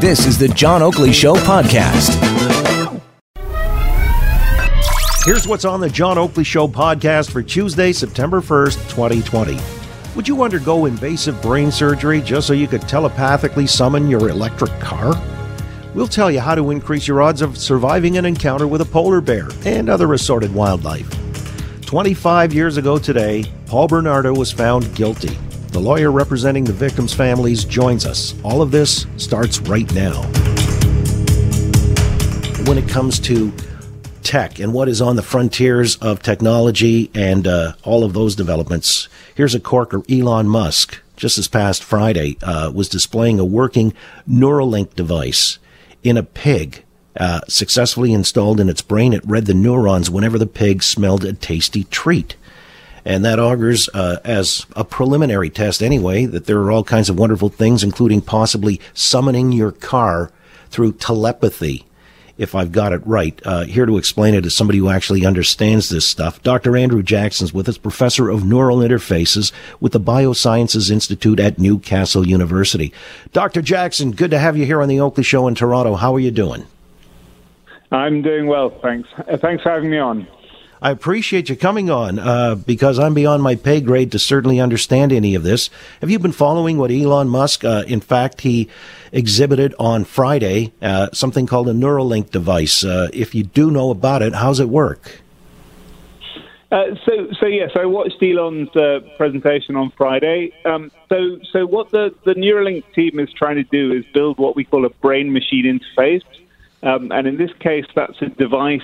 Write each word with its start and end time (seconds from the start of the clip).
This 0.00 0.26
is 0.26 0.36
the 0.36 0.48
John 0.48 0.82
Oakley 0.82 1.12
Show 1.12 1.34
podcast. 1.34 2.12
Here's 5.24 5.46
what's 5.46 5.64
on 5.64 5.80
the 5.80 5.88
John 5.88 6.18
Oakley 6.18 6.42
Show 6.42 6.66
podcast 6.66 7.30
for 7.30 7.40
Tuesday, 7.40 7.92
September 7.92 8.40
1st, 8.40 8.90
2020. 8.90 9.56
Would 10.16 10.26
you 10.26 10.42
undergo 10.42 10.86
invasive 10.86 11.40
brain 11.40 11.70
surgery 11.70 12.20
just 12.20 12.48
so 12.48 12.52
you 12.52 12.66
could 12.66 12.82
telepathically 12.82 13.68
summon 13.68 14.08
your 14.08 14.28
electric 14.28 14.72
car? 14.80 15.14
We'll 15.94 16.08
tell 16.08 16.32
you 16.32 16.40
how 16.40 16.56
to 16.56 16.72
increase 16.72 17.06
your 17.06 17.22
odds 17.22 17.40
of 17.40 17.56
surviving 17.56 18.18
an 18.18 18.24
encounter 18.24 18.66
with 18.66 18.80
a 18.80 18.86
polar 18.86 19.20
bear 19.20 19.48
and 19.64 19.88
other 19.88 20.14
assorted 20.14 20.52
wildlife. 20.52 21.08
25 21.82 22.52
years 22.52 22.76
ago 22.76 22.98
today, 22.98 23.44
Paul 23.66 23.86
Bernardo 23.86 24.34
was 24.34 24.50
found 24.50 24.92
guilty. 24.96 25.38
The 25.78 25.84
lawyer 25.84 26.10
representing 26.10 26.64
the 26.64 26.72
victims' 26.72 27.14
families 27.14 27.64
joins 27.64 28.04
us. 28.04 28.34
All 28.42 28.62
of 28.62 28.72
this 28.72 29.06
starts 29.16 29.60
right 29.60 29.88
now. 29.94 30.22
When 32.64 32.76
it 32.76 32.88
comes 32.88 33.20
to 33.20 33.52
tech 34.24 34.58
and 34.58 34.72
what 34.72 34.88
is 34.88 35.00
on 35.00 35.14
the 35.14 35.22
frontiers 35.22 35.94
of 35.98 36.20
technology 36.20 37.12
and 37.14 37.46
uh, 37.46 37.74
all 37.84 38.02
of 38.02 38.12
those 38.12 38.34
developments, 38.34 39.08
here's 39.36 39.54
a 39.54 39.60
corker 39.60 40.02
Elon 40.10 40.48
Musk, 40.48 41.00
just 41.16 41.36
this 41.36 41.46
past 41.46 41.84
Friday, 41.84 42.36
uh, 42.42 42.72
was 42.74 42.88
displaying 42.88 43.38
a 43.38 43.44
working 43.44 43.94
Neuralink 44.28 44.96
device 44.96 45.60
in 46.02 46.16
a 46.16 46.24
pig. 46.24 46.82
Uh, 47.16 47.42
successfully 47.46 48.12
installed 48.12 48.58
in 48.58 48.68
its 48.68 48.82
brain, 48.82 49.12
it 49.12 49.24
read 49.24 49.46
the 49.46 49.54
neurons 49.54 50.10
whenever 50.10 50.38
the 50.38 50.46
pig 50.46 50.82
smelled 50.82 51.24
a 51.24 51.32
tasty 51.34 51.84
treat. 51.84 52.34
And 53.08 53.24
that 53.24 53.40
augurs, 53.40 53.88
uh, 53.94 54.18
as 54.22 54.66
a 54.76 54.84
preliminary 54.84 55.48
test 55.48 55.82
anyway, 55.82 56.26
that 56.26 56.44
there 56.44 56.58
are 56.58 56.70
all 56.70 56.84
kinds 56.84 57.08
of 57.08 57.18
wonderful 57.18 57.48
things, 57.48 57.82
including 57.82 58.20
possibly 58.20 58.82
summoning 58.92 59.50
your 59.50 59.72
car 59.72 60.30
through 60.68 60.92
telepathy, 60.92 61.86
if 62.36 62.54
I've 62.54 62.70
got 62.70 62.92
it 62.92 63.00
right. 63.06 63.40
Uh, 63.46 63.64
here 63.64 63.86
to 63.86 63.96
explain 63.96 64.34
it 64.34 64.44
is 64.44 64.54
somebody 64.54 64.78
who 64.78 64.90
actually 64.90 65.24
understands 65.24 65.88
this 65.88 66.06
stuff. 66.06 66.42
Dr. 66.42 66.76
Andrew 66.76 67.02
Jackson's 67.02 67.54
with 67.54 67.66
us, 67.66 67.78
professor 67.78 68.28
of 68.28 68.44
neural 68.44 68.80
interfaces 68.80 69.52
with 69.80 69.92
the 69.92 70.00
Biosciences 70.00 70.90
Institute 70.90 71.40
at 71.40 71.58
Newcastle 71.58 72.28
University. 72.28 72.92
Dr. 73.32 73.62
Jackson, 73.62 74.10
good 74.10 74.32
to 74.32 74.38
have 74.38 74.54
you 74.54 74.66
here 74.66 74.82
on 74.82 74.88
the 74.88 75.00
Oakley 75.00 75.24
Show 75.24 75.48
in 75.48 75.54
Toronto. 75.54 75.94
How 75.94 76.14
are 76.14 76.20
you 76.20 76.30
doing? 76.30 76.66
I'm 77.90 78.20
doing 78.20 78.48
well, 78.48 78.68
thanks. 78.82 79.08
Uh, 79.16 79.38
thanks 79.38 79.62
for 79.62 79.70
having 79.70 79.88
me 79.88 79.96
on. 79.96 80.28
I 80.80 80.90
appreciate 80.90 81.48
you 81.48 81.56
coming 81.56 81.90
on 81.90 82.18
uh, 82.18 82.54
because 82.54 82.98
I'm 82.98 83.12
beyond 83.12 83.42
my 83.42 83.56
pay 83.56 83.80
grade 83.80 84.12
to 84.12 84.18
certainly 84.18 84.60
understand 84.60 85.12
any 85.12 85.34
of 85.34 85.42
this. 85.42 85.70
Have 86.00 86.10
you 86.10 86.18
been 86.20 86.32
following 86.32 86.78
what 86.78 86.92
Elon 86.92 87.28
Musk, 87.28 87.64
uh, 87.64 87.84
in 87.88 88.00
fact, 88.00 88.42
he 88.42 88.68
exhibited 89.10 89.74
on 89.78 90.04
Friday 90.04 90.72
uh, 90.80 91.08
something 91.12 91.46
called 91.46 91.68
a 91.68 91.72
Neuralink 91.72 92.30
device? 92.30 92.84
Uh, 92.84 93.08
if 93.12 93.34
you 93.34 93.42
do 93.42 93.70
know 93.72 93.90
about 93.90 94.22
it, 94.22 94.34
how's 94.34 94.60
it 94.60 94.68
work? 94.68 95.20
Uh, 96.70 96.94
so, 97.04 97.32
so 97.40 97.46
yes, 97.46 97.70
I 97.74 97.86
watched 97.86 98.22
Elon's 98.22 98.74
uh, 98.76 99.00
presentation 99.16 99.74
on 99.74 99.90
Friday. 99.96 100.52
Um, 100.64 100.92
so, 101.08 101.40
so 101.50 101.66
what 101.66 101.90
the, 101.90 102.14
the 102.24 102.34
Neuralink 102.34 102.84
team 102.94 103.18
is 103.18 103.32
trying 103.32 103.56
to 103.56 103.64
do 103.64 103.92
is 103.92 104.04
build 104.12 104.38
what 104.38 104.54
we 104.54 104.64
call 104.64 104.84
a 104.84 104.90
brain-machine 104.90 105.64
interface, 105.64 106.22
um, 106.82 107.10
and 107.10 107.26
in 107.26 107.36
this 107.36 107.52
case, 107.54 107.86
that's 107.96 108.20
a 108.20 108.26
device 108.26 108.82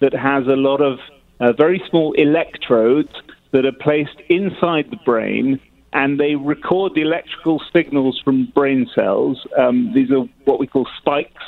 that 0.00 0.14
has 0.14 0.46
a 0.46 0.56
lot 0.56 0.80
of 0.80 0.98
uh, 1.40 1.52
very 1.52 1.82
small 1.88 2.12
electrodes 2.14 3.12
that 3.52 3.64
are 3.64 3.72
placed 3.72 4.20
inside 4.28 4.90
the 4.90 4.98
brain 5.04 5.60
and 5.92 6.20
they 6.20 6.34
record 6.34 6.94
the 6.94 7.00
electrical 7.00 7.62
signals 7.72 8.20
from 8.22 8.46
brain 8.54 8.88
cells. 8.94 9.46
Um, 9.56 9.92
these 9.94 10.10
are 10.10 10.28
what 10.44 10.58
we 10.58 10.66
call 10.66 10.86
spikes, 10.98 11.44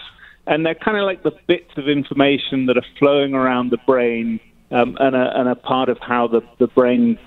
and 0.46 0.64
they're 0.64 0.74
kind 0.74 0.96
of 0.96 1.04
like 1.04 1.22
the 1.22 1.32
bits 1.46 1.70
of 1.76 1.88
information 1.88 2.66
that 2.66 2.76
are 2.76 2.86
flowing 2.98 3.34
around 3.34 3.70
the 3.70 3.78
brain 3.86 4.40
um, 4.70 4.96
and, 4.98 5.14
are, 5.14 5.36
and, 5.36 5.48
are, 5.48 5.54
part 5.54 5.88
of 5.88 5.98
how 5.98 6.26
the, 6.26 6.40
the 6.58 6.68
brain 6.68 7.18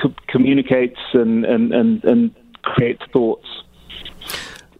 co- 0.00 0.14
communicates 0.28 1.00
and, 1.14 1.44
and, 1.44 1.74
and, 1.74 2.04
and 2.04 2.34
creates 2.62 3.02
thoughts 3.12 3.46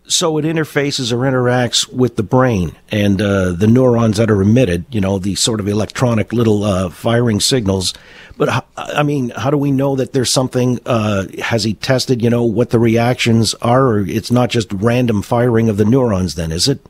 so 0.06 0.37
it 0.37 0.44
interfaces 0.44 1.12
or 1.12 1.19
interacts 1.19 1.91
with 1.91 2.16
the 2.16 2.22
brain 2.22 2.76
and 2.91 3.22
uh, 3.22 3.53
the 3.53 3.66
neurons 3.66 4.19
that 4.19 4.31
are 4.31 4.42
emitted, 4.42 4.84
you 4.91 5.00
know, 5.00 5.19
the 5.19 5.34
sort 5.34 5.60
of 5.60 5.69
electronic 5.69 6.32
little 6.32 6.65
uh, 6.65 6.91
firing 6.91 7.41
signals. 7.41 7.94
But 8.37 8.66
I 8.76 9.03
mean, 9.03 9.31
how 9.31 9.50
do 9.50 9.56
we 9.56 9.70
know 9.70 9.97
that 9.97 10.12
there's 10.12 10.31
something? 10.31 10.78
Uh, 10.84 11.26
has 11.43 11.64
he 11.64 11.75
tested, 11.75 12.22
you 12.22 12.28
know, 12.28 12.44
what 12.44 12.70
the 12.70 12.78
reactions 12.78 13.54
are? 13.54 13.87
Or 13.87 14.00
it's 14.00 14.31
not 14.31 14.50
just 14.50 14.72
random 14.72 15.22
firing 15.22 15.69
of 15.69 15.78
the 15.78 15.84
neurons, 15.84 16.34
then, 16.34 16.53
is 16.53 16.69
it? 16.69 16.81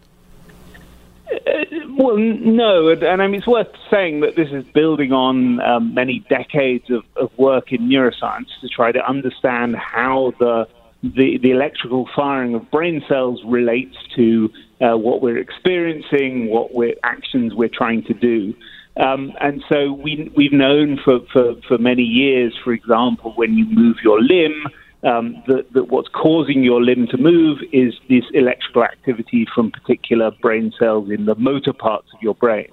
Uh, 1.31 1.65
well, 1.97 2.17
no, 2.17 2.89
and, 2.89 3.23
I 3.23 3.27
mean 3.27 3.37
it's 3.37 3.47
worth 3.47 3.69
saying 3.91 4.21
that 4.21 4.35
this 4.35 4.51
is 4.51 4.65
building 4.73 5.13
on 5.13 5.61
um, 5.61 5.95
many 5.95 6.21
decades 6.29 6.91
of, 6.91 7.05
of 7.17 7.31
work 7.39 7.73
in 7.73 7.89
neuroscience 7.89 8.49
to 8.61 8.69
try 8.69 8.91
to 8.91 9.09
understand 9.09 9.77
how 9.77 10.33
the 10.41 10.67
the, 11.05 11.39
the 11.43 11.51
electrical 11.51 12.09
firing 12.17 12.55
of 12.55 12.71
brain 12.71 13.03
cells 13.07 13.43
relates 13.45 13.97
to 14.17 14.51
uh, 14.81 14.97
what 14.97 15.21
we're 15.21 15.39
experiencing, 15.39 16.49
what 16.49 16.75
we're, 16.75 16.95
actions 17.03 17.53
we're 17.55 17.69
trying 17.69 18.03
to 18.05 18.15
do. 18.15 18.55
Um, 18.97 19.33
and 19.41 19.63
so 19.69 19.93
we, 19.93 20.33
we've 20.37 20.53
known 20.53 20.99
for, 21.05 21.21
for, 21.33 21.57
for 21.69 21.79
many 21.79 22.03
years, 22.03 22.55
for 22.63 22.73
example, 22.73 23.33
when 23.37 23.55
you 23.55 23.67
move 23.67 23.97
your 24.03 24.23
limb, 24.23 24.67
um, 25.03 25.43
that, 25.47 25.71
that 25.75 25.89
what's 25.89 26.09
causing 26.09 26.63
your 26.63 26.83
limb 26.83 27.07
to 27.09 27.19
move 27.19 27.59
is 27.73 27.93
this 28.09 28.25
electrical 28.33 28.85
activity 28.85 29.47
from 29.55 29.71
particular 29.71 30.31
brain 30.41 30.73
cells 30.79 31.11
in 31.11 31.27
the 31.27 31.35
motor 31.35 31.75
parts 31.75 32.09
of 32.15 32.23
your 32.23 32.35
brain. 32.35 32.69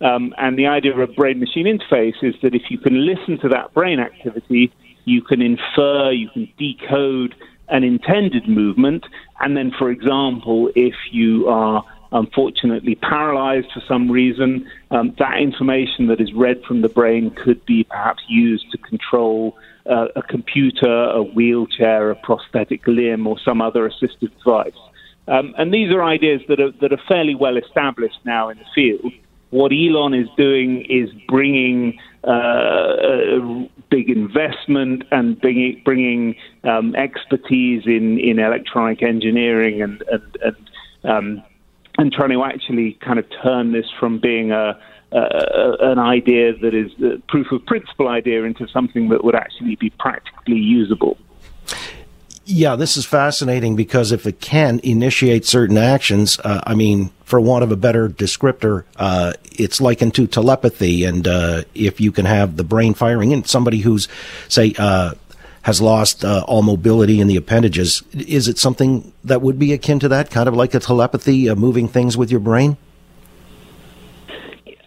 Um, 0.00 0.34
and 0.38 0.58
the 0.58 0.66
idea 0.66 0.92
of 0.92 0.98
a 0.98 1.12
brain 1.12 1.38
machine 1.38 1.66
interface 1.66 2.22
is 2.22 2.34
that 2.42 2.54
if 2.54 2.62
you 2.70 2.78
can 2.78 3.04
listen 3.04 3.38
to 3.40 3.48
that 3.50 3.74
brain 3.74 4.00
activity, 4.00 4.72
you 5.04 5.20
can 5.20 5.42
infer, 5.42 6.10
you 6.10 6.30
can 6.30 6.48
decode 6.58 7.34
an 7.68 7.84
intended 7.84 8.48
movement. 8.48 9.04
And 9.40 9.56
then, 9.56 9.72
for 9.78 9.90
example, 9.90 10.70
if 10.74 10.94
you 11.10 11.48
are 11.48 11.84
unfortunately 12.12 12.94
paralyzed 12.94 13.66
for 13.74 13.82
some 13.88 14.10
reason, 14.10 14.70
um, 14.90 15.14
that 15.18 15.38
information 15.38 16.06
that 16.06 16.20
is 16.20 16.32
read 16.32 16.62
from 16.66 16.82
the 16.82 16.88
brain 16.88 17.30
could 17.30 17.64
be 17.66 17.84
perhaps 17.84 18.22
used 18.28 18.70
to 18.70 18.78
control 18.78 19.56
uh, 19.90 20.06
a 20.16 20.22
computer, 20.22 21.10
a 21.10 21.22
wheelchair, 21.22 22.10
a 22.10 22.14
prosthetic 22.14 22.86
limb, 22.86 23.26
or 23.26 23.38
some 23.44 23.60
other 23.60 23.88
assistive 23.88 24.30
device. 24.38 24.72
Um, 25.26 25.54
and 25.58 25.72
these 25.72 25.90
are 25.90 26.02
ideas 26.02 26.42
that 26.48 26.60
are, 26.60 26.70
that 26.80 26.92
are 26.92 27.00
fairly 27.08 27.34
well 27.34 27.56
established 27.56 28.18
now 28.24 28.48
in 28.48 28.58
the 28.58 28.64
field. 28.74 29.12
What 29.50 29.72
Elon 29.72 30.14
is 30.14 30.28
doing 30.36 30.84
is 30.88 31.10
bringing 31.28 31.98
uh, 32.26 33.66
big 33.90 34.08
investment 34.08 35.04
and 35.10 35.40
bringing, 35.40 35.80
bringing 35.84 36.34
um, 36.64 36.94
expertise 36.96 37.82
in, 37.86 38.18
in 38.18 38.38
electronic 38.38 39.02
engineering 39.02 39.82
and 39.82 40.02
and 40.10 40.36
and, 40.42 40.56
um, 41.04 41.42
and 41.98 42.12
trying 42.12 42.30
to 42.30 42.42
actually 42.42 42.94
kind 42.94 43.18
of 43.18 43.26
turn 43.42 43.72
this 43.72 43.86
from 44.00 44.18
being 44.18 44.52
a, 44.52 44.78
a 45.12 45.76
an 45.80 45.98
idea 45.98 46.56
that 46.58 46.74
is 46.74 46.90
a 47.02 47.18
proof 47.28 47.52
of 47.52 47.64
principle 47.66 48.08
idea 48.08 48.42
into 48.44 48.66
something 48.68 49.08
that 49.10 49.22
would 49.22 49.34
actually 49.34 49.76
be 49.76 49.90
practically 49.90 50.56
usable. 50.56 51.16
Yeah, 52.46 52.76
this 52.76 52.98
is 52.98 53.06
fascinating 53.06 53.74
because 53.74 54.12
if 54.12 54.26
it 54.26 54.40
can 54.40 54.78
initiate 54.82 55.46
certain 55.46 55.78
actions, 55.78 56.38
uh, 56.40 56.60
I 56.66 56.74
mean, 56.74 57.10
for 57.24 57.40
want 57.40 57.64
of 57.64 57.72
a 57.72 57.76
better 57.76 58.08
descriptor, 58.08 58.84
uh, 58.96 59.32
it's 59.52 59.80
likened 59.80 60.14
to 60.16 60.26
telepathy. 60.26 61.04
And 61.04 61.26
uh, 61.26 61.62
if 61.74 62.02
you 62.02 62.12
can 62.12 62.26
have 62.26 62.58
the 62.58 62.64
brain 62.64 62.92
firing 62.92 63.30
in 63.30 63.44
somebody 63.44 63.78
who's, 63.78 64.08
say, 64.48 64.74
uh, 64.78 65.14
has 65.62 65.80
lost 65.80 66.22
uh, 66.22 66.44
all 66.46 66.60
mobility 66.60 67.18
in 67.18 67.28
the 67.28 67.36
appendages, 67.36 68.02
is 68.12 68.46
it 68.46 68.58
something 68.58 69.12
that 69.24 69.40
would 69.40 69.58
be 69.58 69.72
akin 69.72 69.98
to 70.00 70.08
that, 70.08 70.30
kind 70.30 70.46
of 70.46 70.54
like 70.54 70.74
a 70.74 70.80
telepathy, 70.80 71.48
uh, 71.48 71.54
moving 71.54 71.88
things 71.88 72.14
with 72.14 72.30
your 72.30 72.40
brain? 72.40 72.76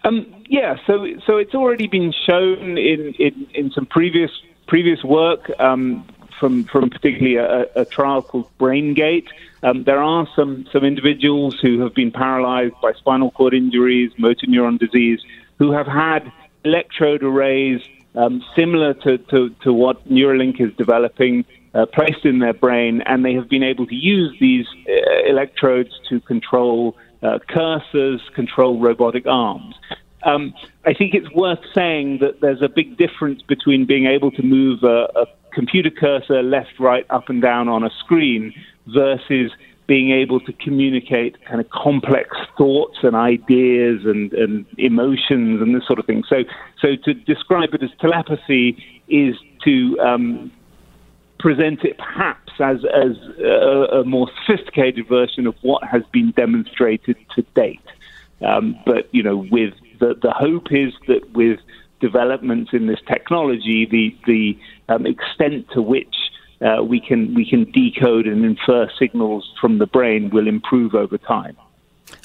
Um, 0.04 0.44
yeah, 0.48 0.77
so 0.86 1.07
so 1.25 1.38
it's 1.38 1.56
already 1.56 1.88
been 1.88 2.13
shown 2.25 2.77
in, 2.77 3.15
in, 3.18 3.48
in 3.56 3.71
some 3.71 3.88
previous 3.88 4.30
previous 4.68 5.04
work. 5.04 5.50
Um, 5.59 6.06
from 6.39 6.63
from 6.65 6.89
particularly 6.89 7.35
a, 7.35 7.81
a 7.81 7.85
trial 7.85 8.21
called 8.21 8.49
BrainGate. 8.59 9.27
Um, 9.63 9.83
there 9.83 10.01
are 10.01 10.27
some 10.35 10.65
some 10.71 10.83
individuals 10.83 11.59
who 11.61 11.81
have 11.81 11.93
been 11.93 12.11
paralyzed 12.11 12.75
by 12.81 12.93
spinal 12.93 13.31
cord 13.31 13.53
injuries, 13.53 14.11
motor 14.17 14.47
neuron 14.47 14.79
disease, 14.79 15.21
who 15.57 15.71
have 15.71 15.87
had 15.87 16.31
electrode 16.63 17.23
arrays 17.23 17.81
um, 18.15 18.43
similar 18.55 18.93
to, 18.95 19.17
to, 19.17 19.49
to, 19.61 19.71
what 19.71 20.07
Neuralink 20.09 20.59
is 20.59 20.73
developing, 20.75 21.45
uh, 21.75 21.85
placed 21.85 22.25
in 22.25 22.39
their 22.39 22.53
brain, 22.53 23.01
and 23.01 23.23
they 23.23 23.35
have 23.35 23.47
been 23.47 23.63
able 23.63 23.85
to 23.85 23.95
use 23.95 24.35
these 24.39 24.65
uh, 24.89 25.29
electrodes 25.29 25.91
to 26.09 26.19
control 26.21 26.97
uh, 27.21 27.37
cursors, 27.47 28.19
control 28.33 28.79
robotic 28.79 29.27
arms. 29.27 29.75
Um, 30.23 30.53
I 30.83 30.93
think 30.93 31.13
it's 31.13 31.31
worth 31.31 31.59
saying 31.75 32.19
that 32.19 32.41
there's 32.41 32.61
a 32.61 32.69
big 32.69 32.97
difference 32.97 33.43
between 33.43 33.85
being 33.85 34.07
able 34.07 34.31
to 34.31 34.41
move 34.41 34.83
a, 34.83 35.07
a 35.15 35.25
computer 35.57 35.89
cursor 35.89 36.44
left, 36.44 36.80
right, 36.80 37.04
up, 37.09 37.30
and 37.30 37.42
down 37.42 37.68
on 37.68 37.83
a 37.83 37.89
screen 37.89 38.54
versus 38.86 39.51
being 39.88 40.12
able 40.12 40.39
to 40.39 40.54
communicate 40.54 41.44
kind 41.45 41.59
of 41.59 41.68
complex 41.71 42.38
thoughts 42.56 43.00
and 43.01 43.15
ideas 43.15 44.01
and, 44.06 44.31
and 44.33 44.68
emotions 44.77 45.59
and 45.59 45.74
this 45.74 45.88
sort 45.88 45.98
of 45.98 46.06
thing. 46.06 46.24
So, 46.30 46.44
so 46.80 46.89
to 47.06 47.13
describe 47.15 47.74
it 47.74 47.81
as 47.81 47.89
telepathy 48.00 48.77
is 49.07 49.36
to 49.63 50.00
um, 50.00 50.51
present 51.39 51.83
it 51.83 51.98
perhaps 51.98 52.54
as, 52.59 52.86
as 52.94 53.18
a, 53.39 54.01
a, 54.01 54.04
more 54.04 54.30
sophisticated 54.45 55.07
version 55.07 55.48
of 55.48 55.56
what 55.63 55.83
has 55.86 56.04
been 56.12 56.31
demonstrated 56.31 57.18
to 57.33 57.42
date. 57.56 57.80
Um, 58.45 58.77
but, 58.86 59.09
you 59.12 59.24
know, 59.24 59.38
with 59.50 59.74
the, 60.00 60.13
the 60.21 60.31
hope 60.31 60.71
is 60.71 60.94
that 61.07 61.33
with 61.33 61.59
developments 61.99 62.71
in 62.73 62.88
this 62.88 62.99
technology, 63.07 63.85
the, 63.89 64.15
the 64.25 64.59
um, 64.94 65.05
extent 65.05 65.67
to 65.73 65.81
which 65.81 66.13
uh, 66.61 66.83
we 66.83 66.99
can 66.99 67.33
we 67.35 67.47
can 67.47 67.69
decode 67.71 68.25
and 68.25 68.44
infer 68.44 68.89
signals 68.97 69.51
from 69.61 69.77
the 69.77 69.85
brain 69.85 70.29
will 70.31 70.47
improve 70.47 70.95
over 70.95 71.17
time. 71.17 71.55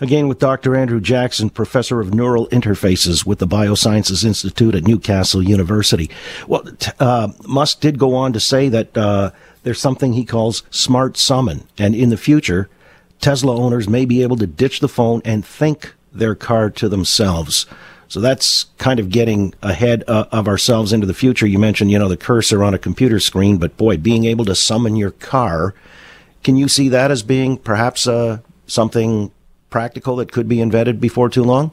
Again, 0.01 0.29
with 0.29 0.39
Dr. 0.39 0.77
Andrew 0.77 1.01
Jackson, 1.01 1.51
professor 1.51 2.01
of 2.01 2.15
neural 2.15 2.49
interfaces 2.49 3.27
with 3.27 3.41
the 3.41 3.47
Biosciences 3.47 4.25
Institute 4.25 4.75
at 4.75 4.85
Newcastle 4.85 5.43
University. 5.43 6.09
Well, 6.47 6.65
uh, 6.99 7.29
Musk 7.47 7.81
did 7.81 7.99
go 7.99 8.15
on 8.15 8.33
to 8.33 8.41
say 8.41 8.69
that 8.69 8.97
uh, 8.97 9.33
there's 9.65 9.81
something 9.81 10.13
he 10.13 10.25
calls 10.25 10.63
smart 10.71 11.17
summon, 11.17 11.67
and 11.79 11.95
in 11.95 12.11
the 12.11 12.17
future, 12.17 12.71
Tesla 13.21 13.57
owners 13.57 13.89
may 13.89 14.05
be 14.05 14.23
able 14.23 14.37
to 14.37 14.47
ditch 14.47 14.81
the 14.81 14.89
phone 14.89 15.21
and 15.25 15.45
think 15.45 15.95
their 16.13 16.35
car 16.35 16.71
to 16.71 16.89
themselves. 16.89 17.67
So 18.13 18.21
that's 18.21 18.65
kind 18.77 19.01
of 19.01 19.09
getting 19.09 19.55
ahead 19.63 20.05
uh, 20.07 20.27
of 20.33 20.47
ourselves 20.47 20.93
into 20.93 21.07
the 21.07 21.15
future. 21.15 21.47
You 21.47 21.59
mentioned, 21.59 21.91
you 21.91 21.99
know, 21.99 22.11
the 22.11 22.17
cursor 22.19 22.63
on 22.63 22.75
a 22.75 22.79
computer 22.79 23.19
screen, 23.19 23.57
but 23.57 23.79
boy, 23.79 23.97
being 23.97 24.27
able 24.27 24.45
to 24.45 24.55
summon 24.55 24.97
your 24.97 25.13
car, 25.13 25.75
can 26.45 26.59
you 26.59 26.69
see 26.69 26.91
that 26.91 27.11
as 27.11 27.23
being 27.23 27.57
perhaps 27.57 28.07
uh, 28.07 28.41
something 28.67 29.33
practical 29.71 30.17
that 30.17 30.31
could 30.31 30.47
be 30.47 30.61
invented 30.61 31.01
before 31.01 31.31
too 31.31 31.43
long? 31.43 31.71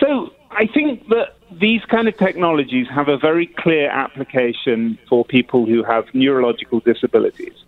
So 0.00 0.32
I 0.50 0.68
think 0.68 1.06
that 1.08 1.36
these 1.52 1.84
kind 1.90 2.08
of 2.08 2.16
technologies 2.16 2.86
have 2.88 3.08
a 3.08 3.18
very 3.18 3.46
clear 3.46 3.90
application 3.90 4.98
for 5.06 5.26
people 5.26 5.66
who 5.66 5.82
have 5.82 6.06
neurological 6.14 6.80
disabilities. 6.80 7.62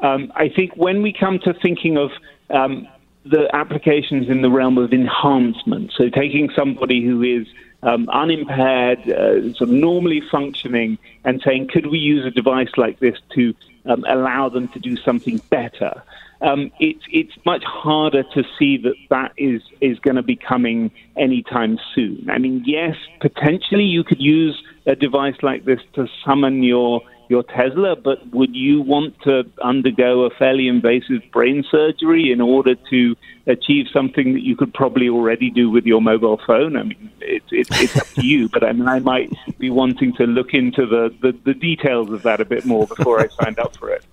Um, 0.00 0.30
I 0.36 0.50
think 0.50 0.76
when 0.76 1.00
we 1.00 1.14
come 1.14 1.38
to 1.44 1.54
thinking 1.54 1.96
of 1.96 2.10
um, 2.50 2.86
the 3.24 3.48
applications 3.54 4.28
in 4.28 4.42
the 4.42 4.50
realm 4.50 4.78
of 4.78 4.92
enhancement. 4.92 5.92
So 5.96 6.08
taking 6.10 6.50
somebody 6.54 7.02
who 7.02 7.22
is 7.22 7.46
um, 7.82 8.08
unimpaired, 8.08 9.00
uh, 9.08 9.42
sort 9.54 9.62
of 9.62 9.70
normally 9.70 10.22
functioning, 10.30 10.98
and 11.24 11.42
saying, 11.44 11.68
could 11.72 11.86
we 11.86 11.98
use 11.98 12.24
a 12.26 12.30
device 12.30 12.70
like 12.76 12.98
this 13.00 13.18
to 13.34 13.54
um, 13.86 14.04
allow 14.08 14.48
them 14.48 14.68
to 14.68 14.78
do 14.78 14.96
something 14.96 15.38
better? 15.50 16.02
Um, 16.40 16.70
it's 16.78 17.04
it's 17.10 17.32
much 17.46 17.64
harder 17.64 18.22
to 18.34 18.44
see 18.58 18.76
that 18.78 18.94
that 19.08 19.32
is 19.38 19.62
is 19.80 19.98
going 20.00 20.16
to 20.16 20.22
be 20.22 20.36
coming 20.36 20.90
anytime 21.16 21.78
soon. 21.94 22.28
I 22.28 22.38
mean, 22.38 22.62
yes, 22.66 22.96
potentially 23.20 23.84
you 23.84 24.04
could 24.04 24.20
use 24.20 24.62
a 24.84 24.94
device 24.94 25.36
like 25.42 25.64
this 25.64 25.80
to 25.94 26.06
summon 26.24 26.62
your 26.62 27.00
your 27.28 27.42
Tesla, 27.42 27.96
but 27.96 28.18
would 28.32 28.54
you 28.54 28.82
want 28.82 29.14
to 29.22 29.44
undergo 29.62 30.24
a 30.24 30.30
fairly 30.38 30.68
invasive 30.68 31.22
brain 31.32 31.64
surgery 31.70 32.32
in 32.32 32.40
order 32.40 32.74
to 32.90 33.16
achieve 33.46 33.86
something 33.92 34.32
that 34.32 34.42
you 34.42 34.56
could 34.56 34.72
probably 34.72 35.08
already 35.08 35.50
do 35.50 35.70
with 35.70 35.84
your 35.84 36.00
mobile 36.00 36.40
phone? 36.46 36.76
I 36.76 36.82
mean, 36.84 37.10
it's 37.20 37.46
it's, 37.50 37.80
it's 37.80 37.96
up 37.96 38.06
to 38.14 38.26
you, 38.26 38.48
but 38.48 38.64
I 38.64 38.72
mean, 38.72 38.88
I 38.88 39.00
might 39.00 39.32
be 39.58 39.70
wanting 39.70 40.14
to 40.14 40.24
look 40.24 40.54
into 40.54 40.86
the, 40.86 41.14
the, 41.20 41.32
the 41.44 41.54
details 41.54 42.10
of 42.10 42.22
that 42.22 42.40
a 42.40 42.44
bit 42.44 42.64
more 42.64 42.86
before 42.86 43.20
I 43.20 43.28
signed 43.28 43.58
up 43.58 43.76
for 43.76 43.90
it. 43.90 44.04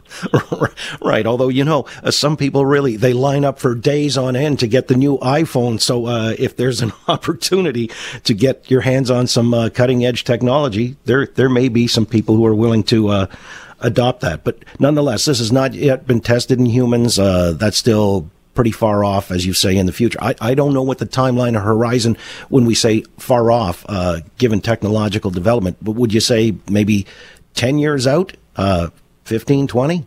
right. 1.02 1.26
Although 1.26 1.50
you 1.50 1.64
know, 1.64 1.86
uh, 2.04 2.12
some 2.12 2.38
people 2.38 2.66
really 2.66 2.98
they 2.98 3.14
line 3.14 3.46
up 3.46 3.60
for 3.60 3.76
days 3.76 4.18
on 4.18 4.36
end 4.36 4.60
to 4.60 4.68
get 4.68 4.88
the 4.88 4.96
new 4.96 5.18
iPhone. 5.20 5.80
So 5.80 6.06
uh, 6.08 6.36
if 6.38 6.58
there's 6.58 6.82
an 6.82 6.92
opportunity 7.08 7.92
to 8.24 8.34
get 8.34 8.70
your 8.70 8.82
hands 8.82 9.10
on 9.10 9.28
some 9.28 9.54
uh, 9.54 9.70
cutting 9.70 10.06
edge 10.06 10.24
technology, 10.24 10.98
there 11.06 11.28
there 11.28 11.50
may 11.50 11.70
be 11.70 11.88
some 11.88 12.06
people 12.06 12.36
who 12.36 12.46
are 12.46 12.56
willing 12.56 12.84
to 12.84 13.08
uh, 13.10 13.28
adopt 13.80 14.22
that. 14.22 14.44
But 14.44 14.64
nonetheless, 14.80 15.26
this 15.26 15.40
has 15.40 15.52
not 15.52 15.74
yet 15.74 16.08
been 16.08 16.22
tested 16.22 16.60
in 16.60 16.66
humans. 16.66 17.20
Uh, 17.20 17.54
that's 17.54 17.78
still 17.78 18.30
pretty 18.54 18.72
far 18.72 19.04
off, 19.04 19.32
as 19.32 19.46
you 19.46 19.54
say, 19.54 19.78
in 19.78 19.86
the 19.86 19.94
future. 19.94 20.20
I, 20.22 20.36
I 20.42 20.54
don't 20.54 20.74
know 20.74 20.82
what 20.82 20.98
the 20.98 21.06
timeline 21.06 21.56
or 21.56 21.62
horizon 21.62 22.18
when 22.50 22.66
we 22.66 22.76
say 22.76 23.04
far 23.18 23.52
off, 23.52 23.86
uh, 23.88 24.20
given 24.38 24.62
technological 24.62 25.32
development, 25.32 25.78
but 25.82 25.94
would 25.94 26.14
you 26.14 26.20
say 26.20 26.56
maybe 26.70 27.06
10 27.54 27.80
years 27.80 28.08
out, 28.08 28.34
uh, 28.56 28.90
15, 29.26 29.68
20? 29.68 30.06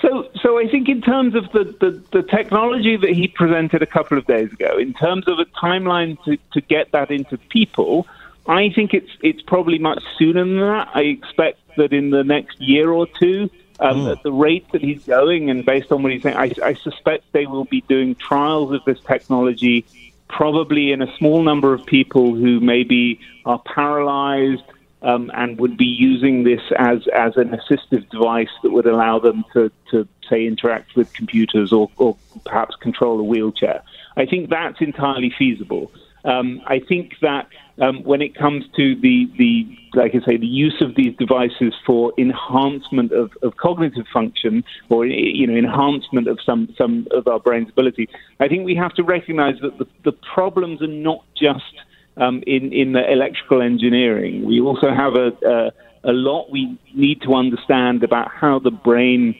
So, 0.00 0.28
so 0.40 0.58
I 0.58 0.68
think 0.68 0.88
in 0.88 1.00
terms 1.00 1.34
of 1.36 1.44
the, 1.52 1.64
the, 1.78 2.02
the, 2.10 2.22
technology 2.24 2.96
that 2.96 3.10
he 3.10 3.28
presented 3.28 3.82
a 3.82 3.86
couple 3.86 4.18
of 4.18 4.26
days 4.26 4.52
ago, 4.52 4.76
in 4.76 4.94
terms 4.94 5.28
of 5.28 5.38
a 5.38 5.44
timeline 5.44 6.22
to, 6.24 6.36
to 6.54 6.60
get 6.60 6.90
that 6.90 7.12
into 7.12 7.38
people, 7.38 8.08
I 8.46 8.70
think 8.70 8.92
it's 8.92 9.10
it's 9.20 9.42
probably 9.42 9.78
much 9.78 10.02
sooner 10.18 10.44
than 10.44 10.58
that. 10.58 10.88
I 10.94 11.02
expect 11.02 11.60
that 11.76 11.92
in 11.92 12.10
the 12.10 12.24
next 12.24 12.60
year 12.60 12.90
or 12.90 13.06
two, 13.06 13.48
um, 13.82 13.96
mm. 13.98 14.12
at 14.12 14.22
the 14.22 14.32
rate 14.32 14.66
that 14.72 14.80
he's 14.80 15.04
going, 15.04 15.50
and 15.50 15.64
based 15.64 15.90
on 15.92 16.02
what 16.02 16.12
he's 16.12 16.22
saying, 16.22 16.36
I, 16.36 16.52
I 16.62 16.74
suspect 16.74 17.24
they 17.32 17.46
will 17.46 17.64
be 17.64 17.82
doing 17.82 18.14
trials 18.14 18.72
of 18.72 18.84
this 18.84 19.00
technology, 19.00 19.84
probably 20.28 20.92
in 20.92 21.02
a 21.02 21.16
small 21.16 21.42
number 21.42 21.74
of 21.74 21.84
people 21.84 22.34
who 22.34 22.60
maybe 22.60 23.20
are 23.44 23.58
paralyzed. 23.58 24.62
Um, 25.04 25.32
and 25.34 25.58
would 25.58 25.76
be 25.76 25.84
using 25.84 26.44
this 26.44 26.60
as, 26.78 27.08
as 27.08 27.36
an 27.36 27.48
assistive 27.48 28.08
device 28.08 28.54
that 28.62 28.70
would 28.70 28.86
allow 28.86 29.18
them 29.18 29.44
to, 29.52 29.68
to 29.90 30.06
say, 30.30 30.46
interact 30.46 30.94
with 30.94 31.12
computers 31.12 31.72
or, 31.72 31.90
or 31.96 32.16
perhaps 32.44 32.76
control 32.76 33.18
a 33.18 33.24
wheelchair. 33.24 33.82
I 34.16 34.26
think 34.26 34.48
that's 34.48 34.80
entirely 34.80 35.34
feasible. 35.36 35.90
Um, 36.24 36.60
I 36.66 36.80
think 36.88 37.14
that 37.20 37.48
um, 37.80 38.04
when 38.04 38.22
it 38.22 38.34
comes 38.34 38.64
to 38.76 38.94
the, 39.00 39.26
the, 39.38 39.64
like 39.94 40.12
I 40.14 40.24
say, 40.24 40.36
the 40.36 40.46
use 40.46 40.76
of 40.80 40.94
these 40.94 41.16
devices 41.16 41.74
for 41.86 42.12
enhancement 42.18 43.12
of, 43.12 43.32
of 43.42 43.56
cognitive 43.56 44.06
function 44.12 44.62
or, 44.88 45.06
you 45.06 45.46
know, 45.46 45.54
enhancement 45.54 46.28
of 46.28 46.38
some, 46.44 46.72
some 46.78 47.08
of 47.12 47.26
our 47.26 47.40
brain's 47.40 47.70
ability, 47.70 48.08
I 48.40 48.48
think 48.48 48.64
we 48.64 48.76
have 48.76 48.94
to 48.94 49.02
recognize 49.02 49.54
that 49.62 49.78
the, 49.78 49.86
the 50.04 50.12
problems 50.34 50.82
are 50.82 50.86
not 50.86 51.24
just 51.36 51.74
um, 52.18 52.42
in, 52.46 52.72
in 52.72 52.92
the 52.92 53.10
electrical 53.10 53.62
engineering. 53.62 54.44
We 54.44 54.60
also 54.60 54.90
have 54.94 55.14
a, 55.14 55.32
a, 55.44 56.10
a 56.10 56.12
lot 56.12 56.50
we 56.50 56.78
need 56.94 57.22
to 57.22 57.34
understand 57.34 58.04
about 58.04 58.30
how 58.30 58.58
the 58.58 58.70
brain 58.70 59.34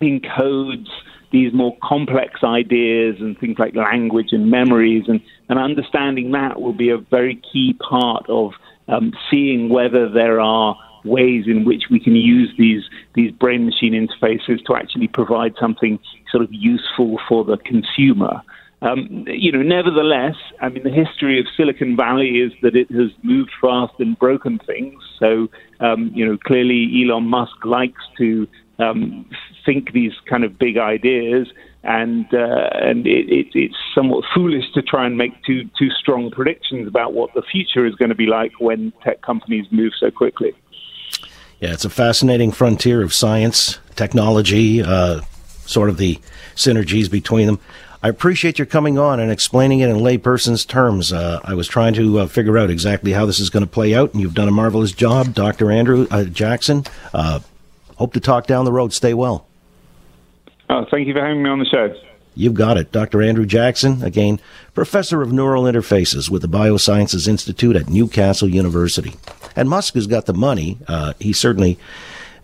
encodes 0.00 0.88
these 1.32 1.52
more 1.52 1.76
complex 1.82 2.42
ideas 2.42 3.16
and 3.20 3.38
things 3.38 3.58
like 3.58 3.74
language 3.74 4.28
and 4.32 4.50
memories, 4.50 5.04
and, 5.08 5.20
and 5.48 5.58
understanding 5.58 6.32
that 6.32 6.60
will 6.60 6.72
be 6.72 6.90
a 6.90 6.98
very 6.98 7.40
key 7.52 7.74
part 7.88 8.24
of 8.28 8.52
um, 8.88 9.12
seeing 9.30 9.68
whether 9.68 10.08
there 10.08 10.40
are 10.40 10.76
ways 11.04 11.44
in 11.46 11.64
which 11.64 11.84
we 11.90 12.00
can 12.00 12.16
use 12.16 12.52
these 12.58 12.82
these 13.14 13.30
brain 13.30 13.64
machine 13.64 13.92
interfaces 13.92 14.64
to 14.64 14.74
actually 14.74 15.08
provide 15.08 15.54
something 15.60 15.98
sort 16.30 16.42
of 16.42 16.48
useful 16.52 17.18
for 17.28 17.44
the 17.44 17.56
consumer. 17.58 18.42
Um, 18.82 19.24
you 19.26 19.50
know, 19.52 19.62
nevertheless, 19.62 20.34
I 20.60 20.68
mean, 20.68 20.82
the 20.82 20.90
history 20.90 21.40
of 21.40 21.46
Silicon 21.56 21.96
Valley 21.96 22.40
is 22.40 22.52
that 22.62 22.76
it 22.76 22.90
has 22.90 23.10
moved 23.22 23.50
fast 23.60 23.94
and 23.98 24.18
broken 24.18 24.58
things. 24.58 25.02
So, 25.18 25.48
um, 25.80 26.10
you 26.14 26.26
know, 26.26 26.36
clearly 26.36 27.02
Elon 27.02 27.24
Musk 27.24 27.64
likes 27.64 28.02
to 28.18 28.46
um, 28.78 29.28
think 29.64 29.92
these 29.92 30.12
kind 30.28 30.44
of 30.44 30.58
big 30.58 30.76
ideas, 30.78 31.48
and 31.82 32.26
uh, 32.32 32.70
and 32.74 33.06
it, 33.06 33.28
it, 33.28 33.46
it's 33.54 33.76
somewhat 33.94 34.24
foolish 34.34 34.64
to 34.74 34.82
try 34.82 35.06
and 35.06 35.16
make 35.16 35.42
too 35.44 35.68
too 35.78 35.90
strong 35.90 36.30
predictions 36.30 36.86
about 36.86 37.14
what 37.14 37.32
the 37.34 37.42
future 37.42 37.86
is 37.86 37.94
going 37.94 38.10
to 38.10 38.14
be 38.14 38.26
like 38.26 38.52
when 38.60 38.92
tech 39.02 39.22
companies 39.22 39.66
move 39.70 39.92
so 39.98 40.10
quickly. 40.10 40.52
Yeah, 41.60 41.72
it's 41.72 41.86
a 41.86 41.90
fascinating 41.90 42.52
frontier 42.52 43.02
of 43.02 43.14
science, 43.14 43.78
technology, 43.94 44.82
uh, 44.82 45.22
sort 45.64 45.88
of 45.88 45.96
the 45.96 46.18
synergies 46.54 47.10
between 47.10 47.46
them. 47.46 47.60
I 48.02 48.08
appreciate 48.08 48.58
your 48.58 48.66
coming 48.66 48.98
on 48.98 49.20
and 49.20 49.32
explaining 49.32 49.80
it 49.80 49.88
in 49.88 49.96
layperson's 49.96 50.66
terms. 50.66 51.12
Uh, 51.12 51.40
I 51.42 51.54
was 51.54 51.66
trying 51.66 51.94
to 51.94 52.20
uh, 52.20 52.26
figure 52.26 52.58
out 52.58 52.68
exactly 52.68 53.12
how 53.12 53.24
this 53.24 53.40
is 53.40 53.48
going 53.48 53.64
to 53.64 53.70
play 53.70 53.94
out, 53.94 54.12
and 54.12 54.20
you've 54.20 54.34
done 54.34 54.48
a 54.48 54.52
marvelous 54.52 54.92
job, 54.92 55.34
Dr. 55.34 55.70
Andrew 55.70 56.06
uh, 56.10 56.24
Jackson. 56.24 56.84
Hope 57.96 58.12
to 58.14 58.20
talk 58.20 58.46
down 58.46 58.64
the 58.64 58.72
road. 58.72 58.92
Stay 58.92 59.14
well. 59.14 59.46
Oh, 60.68 60.84
thank 60.90 61.06
you 61.06 61.14
for 61.14 61.20
having 61.20 61.42
me 61.42 61.50
on 61.50 61.58
the 61.58 61.64
show. 61.66 61.94
You've 62.34 62.54
got 62.54 62.76
it. 62.76 62.92
Dr. 62.92 63.22
Andrew 63.22 63.46
Jackson, 63.46 64.02
again, 64.02 64.40
professor 64.74 65.22
of 65.22 65.32
neural 65.32 65.64
interfaces 65.64 66.28
with 66.28 66.42
the 66.42 66.48
Biosciences 66.48 67.26
Institute 67.26 67.76
at 67.76 67.88
Newcastle 67.88 68.48
University. 68.48 69.14
And 69.56 69.70
Musk 69.70 69.94
has 69.94 70.06
got 70.06 70.26
the 70.26 70.34
money. 70.34 70.76
Uh, 70.86 71.14
he 71.18 71.32
certainly, 71.32 71.78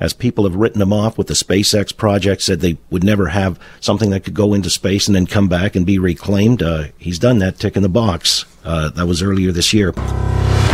as 0.01 0.15
people 0.15 0.45
have 0.45 0.57
written 0.57 0.81
him 0.81 0.95
off 0.95 1.19
with 1.19 1.27
the 1.27 1.35
SpaceX 1.35 1.95
project, 1.95 2.41
said 2.41 2.61
they 2.61 2.79
would 2.89 3.05
never 3.05 3.29
have 3.29 3.59
something 3.81 4.09
that 4.11 4.25
could 4.25 4.33
go 4.33 4.55
into 4.55 4.71
space 4.71 5.09
and 5.09 5.15
then 5.15 5.27
come 5.27 5.49
back 5.49 5.77
and 5.77 5.85
be 5.85 5.99
reclaimed. 5.99 6.63
Uh, 6.63 6.85
he's 6.97 7.19
done 7.19 7.39
that, 7.41 7.59
tick 7.59 7.77
in 7.77 7.83
the 7.83 7.89
box. 7.91 8.47
Uh, 8.65 8.89
that 8.91 9.07
was 9.07 9.23
earlier 9.23 9.53
this 9.53 9.75
year. 9.75 9.93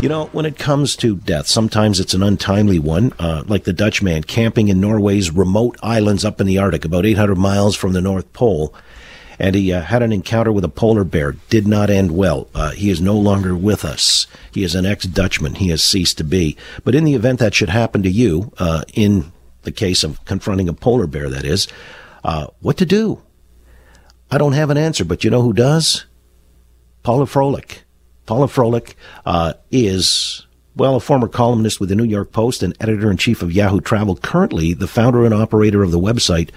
You 0.02 0.08
know, 0.08 0.26
when 0.26 0.46
it 0.46 0.58
comes 0.58 0.94
to 0.96 1.16
death, 1.16 1.48
sometimes 1.48 1.98
it's 1.98 2.14
an 2.14 2.22
untimely 2.22 2.78
one, 2.78 3.12
uh, 3.18 3.42
like 3.46 3.64
the 3.64 3.72
Dutchman 3.72 4.22
camping 4.22 4.68
in 4.68 4.80
Norway's 4.80 5.32
remote 5.32 5.76
islands 5.82 6.24
up 6.24 6.40
in 6.40 6.46
the 6.46 6.58
Arctic, 6.58 6.84
about 6.84 7.04
800 7.04 7.36
miles 7.36 7.74
from 7.74 7.92
the 7.92 8.00
North 8.00 8.32
Pole 8.32 8.74
and 9.38 9.54
he 9.54 9.72
uh, 9.72 9.82
had 9.82 10.02
an 10.02 10.12
encounter 10.12 10.52
with 10.52 10.64
a 10.64 10.68
polar 10.68 11.04
bear. 11.04 11.32
Did 11.48 11.66
not 11.66 11.90
end 11.90 12.12
well. 12.12 12.48
Uh, 12.54 12.70
he 12.70 12.90
is 12.90 13.00
no 13.00 13.16
longer 13.16 13.56
with 13.56 13.84
us. 13.84 14.26
He 14.52 14.64
is 14.64 14.74
an 14.74 14.86
ex-Dutchman. 14.86 15.56
He 15.56 15.68
has 15.68 15.82
ceased 15.82 16.18
to 16.18 16.24
be. 16.24 16.56
But 16.84 16.94
in 16.94 17.04
the 17.04 17.14
event 17.14 17.38
that 17.38 17.54
should 17.54 17.68
happen 17.68 18.02
to 18.02 18.10
you, 18.10 18.52
uh, 18.58 18.82
in 18.94 19.32
the 19.62 19.72
case 19.72 20.02
of 20.02 20.24
confronting 20.24 20.68
a 20.68 20.72
polar 20.72 21.06
bear, 21.06 21.28
that 21.30 21.44
is, 21.44 21.68
uh, 22.24 22.48
what 22.60 22.76
to 22.78 22.86
do? 22.86 23.22
I 24.30 24.38
don't 24.38 24.52
have 24.52 24.70
an 24.70 24.76
answer, 24.76 25.04
but 25.04 25.24
you 25.24 25.30
know 25.30 25.42
who 25.42 25.52
does? 25.52 26.04
Paula 27.02 27.24
Froelich. 27.24 27.78
Paula 28.28 28.47
Froelich 28.47 28.94
uh, 29.26 29.54
is 29.70 30.47
well, 30.76 30.94
a 30.94 31.00
former 31.00 31.26
columnist 31.26 31.80
with 31.80 31.88
the 31.88 31.97
New 31.97 32.04
York 32.04 32.30
Post 32.30 32.62
and 32.62 32.76
editor 32.78 33.11
in 33.11 33.16
chief 33.16 33.42
of 33.42 33.50
Yahoo 33.50 33.80
Travel, 33.80 34.14
currently 34.16 34.75
the 34.75 34.87
founder 34.87 35.25
and 35.25 35.35
operator 35.35 35.82
of 35.82 35.90
the 35.90 35.99
website 35.99 36.50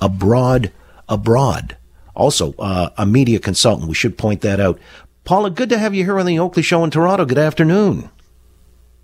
A 0.00 0.08
Broad 0.08 0.70
Abroad 1.08 1.76
also 2.14 2.54
uh, 2.58 2.90
a 2.96 3.06
media 3.06 3.38
consultant. 3.38 3.88
We 3.88 3.94
should 3.94 4.16
point 4.16 4.42
that 4.42 4.60
out. 4.60 4.78
Paula, 5.24 5.50
good 5.50 5.70
to 5.70 5.78
have 5.78 5.94
you 5.94 6.04
here 6.04 6.18
on 6.18 6.26
the 6.26 6.38
Oakley 6.38 6.62
Show 6.62 6.84
in 6.84 6.90
Toronto. 6.90 7.24
Good 7.24 7.38
afternoon. 7.38 8.10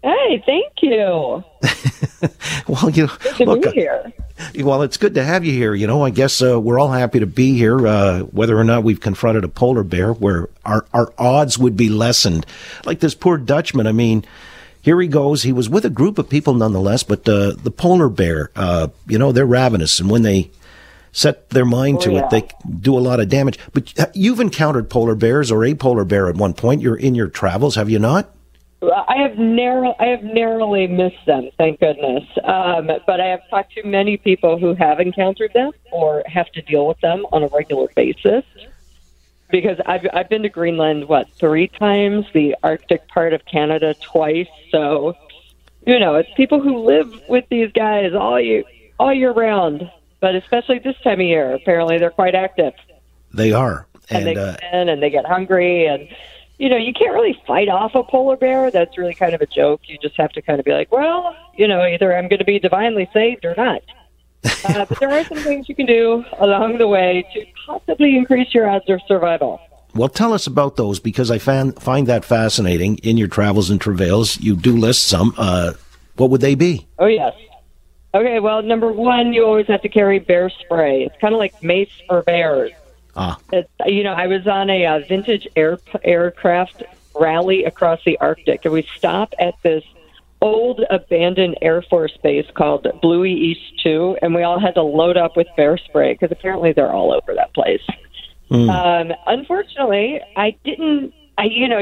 Hey, 0.02 0.42
thank 0.46 0.72
you. 0.82 1.42
well, 2.68 2.90
you 2.90 3.08
good 3.22 3.36
to 3.36 3.44
look, 3.44 3.62
be 3.62 3.70
here. 3.70 4.12
Well, 4.58 4.82
it's 4.82 4.96
good 4.96 5.14
to 5.14 5.24
have 5.24 5.44
you 5.44 5.52
here. 5.52 5.74
You 5.74 5.86
know, 5.86 6.02
I 6.02 6.10
guess 6.10 6.42
uh, 6.42 6.60
we're 6.60 6.78
all 6.78 6.90
happy 6.90 7.20
to 7.20 7.26
be 7.26 7.56
here. 7.56 7.86
Uh, 7.86 8.20
whether 8.20 8.58
or 8.58 8.64
not 8.64 8.84
we've 8.84 9.00
confronted 9.00 9.44
a 9.44 9.48
polar 9.48 9.82
bear, 9.82 10.12
where 10.12 10.48
our 10.64 10.86
our 10.92 11.12
odds 11.18 11.58
would 11.58 11.76
be 11.76 11.88
lessened. 11.88 12.46
Like 12.84 13.00
this 13.00 13.14
poor 13.14 13.38
Dutchman. 13.38 13.86
I 13.86 13.92
mean, 13.92 14.24
here 14.82 15.00
he 15.00 15.08
goes. 15.08 15.42
He 15.42 15.52
was 15.52 15.68
with 15.68 15.84
a 15.84 15.90
group 15.90 16.18
of 16.18 16.28
people, 16.28 16.54
nonetheless. 16.54 17.02
But 17.02 17.28
uh, 17.28 17.52
the 17.52 17.70
polar 17.70 18.08
bear, 18.08 18.50
uh, 18.56 18.88
you 19.06 19.18
know, 19.18 19.32
they're 19.32 19.46
ravenous, 19.46 20.00
and 20.00 20.10
when 20.10 20.22
they 20.22 20.50
set 21.12 21.50
their 21.50 21.64
mind 21.64 21.98
oh, 21.98 22.00
to 22.02 22.12
yeah. 22.12 22.24
it, 22.24 22.30
they 22.30 22.48
do 22.80 22.96
a 22.96 23.00
lot 23.00 23.20
of 23.20 23.28
damage. 23.28 23.58
But 23.72 23.92
you've 24.14 24.40
encountered 24.40 24.88
polar 24.90 25.14
bears 25.14 25.50
or 25.50 25.64
a 25.64 25.74
polar 25.74 26.04
bear 26.04 26.28
at 26.28 26.36
one 26.36 26.54
point. 26.54 26.82
You're 26.82 26.96
in 26.96 27.14
your 27.14 27.28
travels, 27.28 27.74
have 27.74 27.90
you 27.90 27.98
not? 27.98 28.32
I 28.82 29.16
have 29.18 29.36
narrow, 29.38 29.94
I 29.98 30.06
have 30.06 30.22
narrowly 30.22 30.86
missed 30.86 31.26
them, 31.26 31.50
thank 31.58 31.80
goodness. 31.80 32.24
Um, 32.44 32.90
but 33.06 33.20
I 33.20 33.26
have 33.26 33.40
talked 33.50 33.74
to 33.74 33.86
many 33.86 34.16
people 34.16 34.58
who 34.58 34.74
have 34.74 35.00
encountered 35.00 35.52
them 35.52 35.72
or 35.92 36.22
have 36.26 36.50
to 36.52 36.62
deal 36.62 36.86
with 36.86 36.98
them 37.00 37.26
on 37.32 37.42
a 37.42 37.48
regular 37.48 37.88
basis. 37.94 38.44
Because 39.50 39.78
I've 39.84 40.06
I've 40.12 40.28
been 40.28 40.42
to 40.42 40.48
Greenland 40.48 41.08
what 41.08 41.28
three 41.32 41.66
times, 41.66 42.24
the 42.32 42.56
Arctic 42.62 43.08
part 43.08 43.32
of 43.32 43.44
Canada 43.46 43.94
twice. 44.00 44.46
So, 44.70 45.16
you 45.84 45.98
know, 45.98 46.14
it's 46.14 46.30
people 46.36 46.60
who 46.60 46.78
live 46.78 47.20
with 47.28 47.44
these 47.50 47.72
guys 47.72 48.14
all 48.14 48.40
year 48.40 48.62
all 49.00 49.12
year 49.12 49.32
round 49.32 49.90
but 50.20 50.34
especially 50.34 50.78
this 50.78 50.96
time 51.02 51.20
of 51.20 51.26
year, 51.26 51.54
apparently 51.54 51.98
they're 51.98 52.10
quite 52.10 52.34
active. 52.34 52.74
They 53.32 53.52
are, 53.52 53.86
and, 54.10 54.28
and 54.28 54.36
they 54.36 54.40
uh, 54.40 54.56
in 54.72 54.88
and 54.88 55.02
they 55.02 55.10
get 55.10 55.24
hungry, 55.24 55.86
and 55.86 56.08
you 56.60 56.68
know 56.68 56.76
you 56.76 56.92
can't 56.92 57.14
really 57.14 57.40
fight 57.46 57.68
off 57.68 57.94
a 57.94 58.04
polar 58.04 58.36
bear. 58.36 58.70
That's 58.70 58.96
really 58.98 59.14
kind 59.14 59.34
of 59.34 59.40
a 59.40 59.46
joke. 59.46 59.80
You 59.86 59.96
just 60.00 60.16
have 60.18 60.30
to 60.32 60.42
kind 60.42 60.60
of 60.60 60.66
be 60.66 60.72
like, 60.72 60.92
well, 60.92 61.34
you 61.56 61.66
know, 61.66 61.82
either 61.82 62.14
I'm 62.14 62.28
going 62.28 62.38
to 62.38 62.44
be 62.44 62.58
divinely 62.58 63.08
saved 63.14 63.46
or 63.46 63.54
not. 63.56 63.82
uh, 64.64 64.84
but 64.84 65.00
there 65.00 65.10
are 65.10 65.24
some 65.24 65.38
things 65.38 65.68
you 65.68 65.74
can 65.74 65.86
do 65.86 66.24
along 66.38 66.78
the 66.78 66.86
way 66.86 67.26
to 67.34 67.46
possibly 67.66 68.16
increase 68.16 68.54
your 68.54 68.68
odds 68.68 68.88
of 68.88 69.00
survival. 69.08 69.58
Well, 69.94 70.08
tell 70.08 70.32
us 70.32 70.46
about 70.46 70.76
those 70.76 71.00
because 71.00 71.30
I 71.30 71.38
find 71.38 71.74
find 71.82 72.06
that 72.08 72.26
fascinating. 72.26 72.98
In 72.98 73.16
your 73.16 73.28
travels 73.28 73.70
and 73.70 73.80
travails, 73.80 74.38
you 74.38 74.54
do 74.54 74.76
list 74.76 75.06
some. 75.06 75.34
Uh, 75.38 75.72
what 76.16 76.28
would 76.28 76.42
they 76.42 76.54
be? 76.54 76.86
Oh 76.98 77.06
yes. 77.06 77.34
Okay, 78.12 78.38
well, 78.40 78.60
number 78.60 78.92
one, 78.92 79.32
you 79.32 79.44
always 79.46 79.66
have 79.68 79.82
to 79.82 79.88
carry 79.88 80.18
bear 80.18 80.50
spray. 80.50 81.04
It's 81.04 81.16
kind 81.20 81.32
of 81.32 81.38
like 81.38 81.62
mace 81.62 81.90
for 82.06 82.22
bears. 82.22 82.72
Ah. 83.16 83.38
It's, 83.52 83.70
you 83.86 84.02
know, 84.02 84.12
I 84.12 84.26
was 84.26 84.46
on 84.46 84.70
a 84.70 84.86
uh, 84.86 85.00
vintage 85.08 85.48
air, 85.56 85.78
aircraft 86.04 86.82
rally 87.18 87.64
across 87.64 88.00
the 88.04 88.18
Arctic, 88.18 88.64
and 88.64 88.72
we 88.72 88.86
stop 88.96 89.34
at 89.38 89.54
this 89.62 89.84
old 90.40 90.80
abandoned 90.90 91.56
Air 91.60 91.82
Force 91.82 92.16
base 92.22 92.46
called 92.54 92.86
Bluie 93.02 93.32
East 93.32 93.82
2, 93.82 94.18
and 94.22 94.34
we 94.34 94.42
all 94.42 94.58
had 94.58 94.74
to 94.74 94.82
load 94.82 95.16
up 95.16 95.36
with 95.36 95.46
bear 95.56 95.76
spray 95.76 96.14
because 96.14 96.32
apparently 96.32 96.72
they're 96.72 96.92
all 96.92 97.12
over 97.12 97.34
that 97.34 97.52
place. 97.54 97.82
Mm. 98.50 98.68
Um, 98.68 99.16
unfortunately, 99.26 100.20
I 100.36 100.56
didn't. 100.64 101.14
I, 101.38 101.44
you 101.44 101.68
know, 101.68 101.80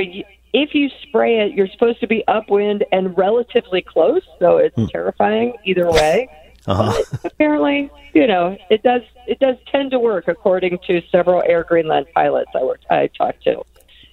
if 0.52 0.75
you 0.75 0.90
spray 1.02 1.40
it, 1.40 1.52
you're 1.52 1.68
supposed 1.68 2.00
to 2.00 2.06
be 2.06 2.25
upwind 2.28 2.85
and 2.92 3.16
relatively 3.16 3.82
close, 3.82 4.23
so 4.38 4.58
it's 4.58 4.75
hmm. 4.75 4.87
terrifying 4.87 5.54
either 5.64 5.90
way. 5.90 6.28
Uh-huh. 6.68 7.02
apparently, 7.25 7.90
you 8.14 8.26
know, 8.26 8.56
it 8.70 8.82
does 8.82 9.02
it 9.26 9.38
does 9.38 9.56
tend 9.70 9.90
to 9.92 9.98
work 9.98 10.28
according 10.28 10.78
to 10.87 11.00
several 11.10 11.42
Air 11.42 11.64
Greenland 11.64 12.06
pilots 12.14 12.50
I 12.54 12.62
worked 12.62 12.87
I 12.90 13.08
talked 13.08 13.42
to. 13.44 13.64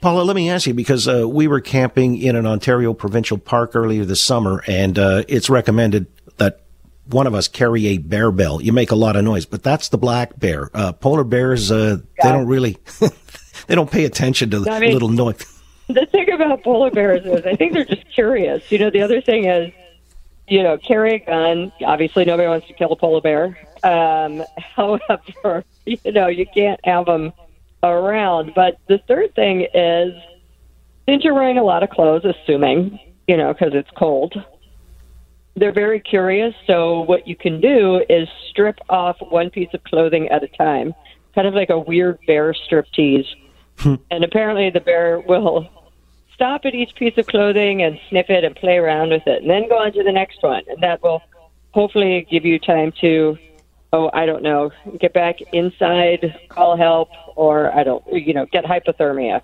Paula, 0.02 0.24
let 0.24 0.36
me 0.36 0.50
ask 0.50 0.68
you 0.68 0.74
because 0.74 1.08
uh, 1.08 1.28
we 1.28 1.48
were 1.48 1.62
camping 1.62 2.18
in 2.18 2.36
an 2.36 2.46
Ontario 2.46 2.94
provincial 2.94 3.38
park 3.38 3.76
earlier 3.76 4.06
this 4.06 4.22
summer, 4.22 4.64
and 4.68 5.00
uh, 5.00 5.24
it's 5.28 5.50
recommended 5.50 6.06
that 6.38 6.62
one 7.08 7.28
of 7.28 7.34
us 7.34 7.48
carry 7.48 7.88
a 7.88 7.98
bear 7.98 8.32
bell. 8.32 8.62
You 8.62 8.72
make 8.72 8.92
a 8.92 8.96
lot 8.96 9.16
of 9.16 9.24
noise, 9.24 9.46
but 9.46 9.64
that's 9.64 9.90
the 9.90 9.98
black 9.98 10.38
bear. 10.40 10.70
Uh, 10.74 10.94
polar 10.94 11.24
bears, 11.24 11.72
uh, 11.72 11.98
yeah. 12.18 12.24
they 12.24 12.32
don't 12.32 12.48
really, 12.48 12.78
they 13.68 13.76
don't 13.76 13.90
pay 13.90 14.06
attention 14.06 14.52
to 14.52 14.60
the 14.60 14.72
I 14.72 14.80
mean, 14.80 14.94
little 14.94 15.10
noise 15.10 15.56
the 15.88 16.06
thing 16.08 16.32
about 16.32 16.64
polar 16.64 16.92
bears 16.92 17.26
is 17.26 17.46
I 17.46 17.56
think 17.56 17.74
they're 17.74 17.86
just 17.86 18.10
curious. 18.14 18.72
You 18.72 18.80
know, 18.80 18.90
the 18.90 19.02
other 19.02 19.22
thing 19.22 19.46
is, 19.46 19.72
you 20.48 20.64
know, 20.64 20.78
carry 20.78 21.16
a 21.16 21.20
gun. 21.20 21.72
Obviously, 21.84 22.26
nobody 22.26 22.48
wants 22.48 22.68
to 22.68 22.74
kill 22.74 22.92
a 22.92 22.96
polar 22.96 23.22
bear. 23.22 23.58
Um, 23.84 24.44
however, 24.76 25.64
you 25.86 26.12
know, 26.12 26.28
you 26.28 26.46
can't 26.46 26.80
have 26.84 27.06
them 27.06 27.34
around. 27.84 28.54
But 28.56 28.78
the 28.88 29.00
third 29.08 29.34
thing 29.36 29.68
is, 29.74 30.14
since 31.08 31.24
you're 31.24 31.34
wearing 31.34 31.58
a 31.58 31.64
lot 31.64 31.84
of 31.84 31.90
clothes, 31.90 32.26
assuming, 32.26 33.00
you 33.28 33.38
know, 33.38 33.54
because 33.54 33.74
it's 33.74 33.90
cold, 33.98 34.34
they're 35.56 35.74
very 35.74 36.00
curious. 36.00 36.54
So 36.68 37.02
what 37.02 37.28
you 37.28 37.36
can 37.36 37.62
do 37.62 38.04
is 38.10 38.28
strip 38.50 38.80
off 38.90 39.18
one 39.20 39.50
piece 39.50 39.70
of 39.74 39.84
clothing 39.84 40.28
at 40.30 40.44
a 40.44 40.48
time, 40.48 40.94
kind 41.34 41.48
of 41.48 41.54
like 41.54 41.70
a 41.70 41.80
weird 41.80 42.20
bear 42.28 42.54
strip 42.54 42.88
tease. 42.94 43.26
Hmm. 43.78 43.96
and 44.10 44.24
apparently 44.24 44.70
the 44.70 44.80
bear 44.80 45.20
will 45.20 45.68
stop 46.36 46.62
at 46.66 46.76
each 46.76 46.94
piece 46.96 47.18
of 47.18 47.26
clothing 47.26 47.82
and 47.82 48.00
sniff 48.10 48.30
it 48.30 48.44
and 48.44 48.56
play 48.56 48.78
around 48.78 49.10
with 49.10 49.26
it, 49.26 49.42
and 49.42 49.50
then 49.50 49.68
go 49.68 49.78
on 49.78 49.92
to 49.94 50.04
the 50.04 50.12
next 50.12 50.44
one. 50.44 50.62
And 50.68 50.84
that 50.84 51.02
will 51.02 51.22
hopefully 51.72 52.28
give 52.30 52.46
you 52.46 52.60
time 52.60 52.94
to, 53.02 53.38
oh, 53.94 54.12
I 54.14 54.26
don't 54.26 54.44
know, 54.44 54.72
get 55.00 55.14
back 55.14 55.42
inside, 55.54 56.36
call 56.50 56.78
help, 56.78 57.10
or 57.36 57.74
I 57.74 57.84
don't, 57.84 58.04
you 58.12 58.34
know, 58.34 58.46
get 58.52 58.66
hypothermia. 58.66 59.42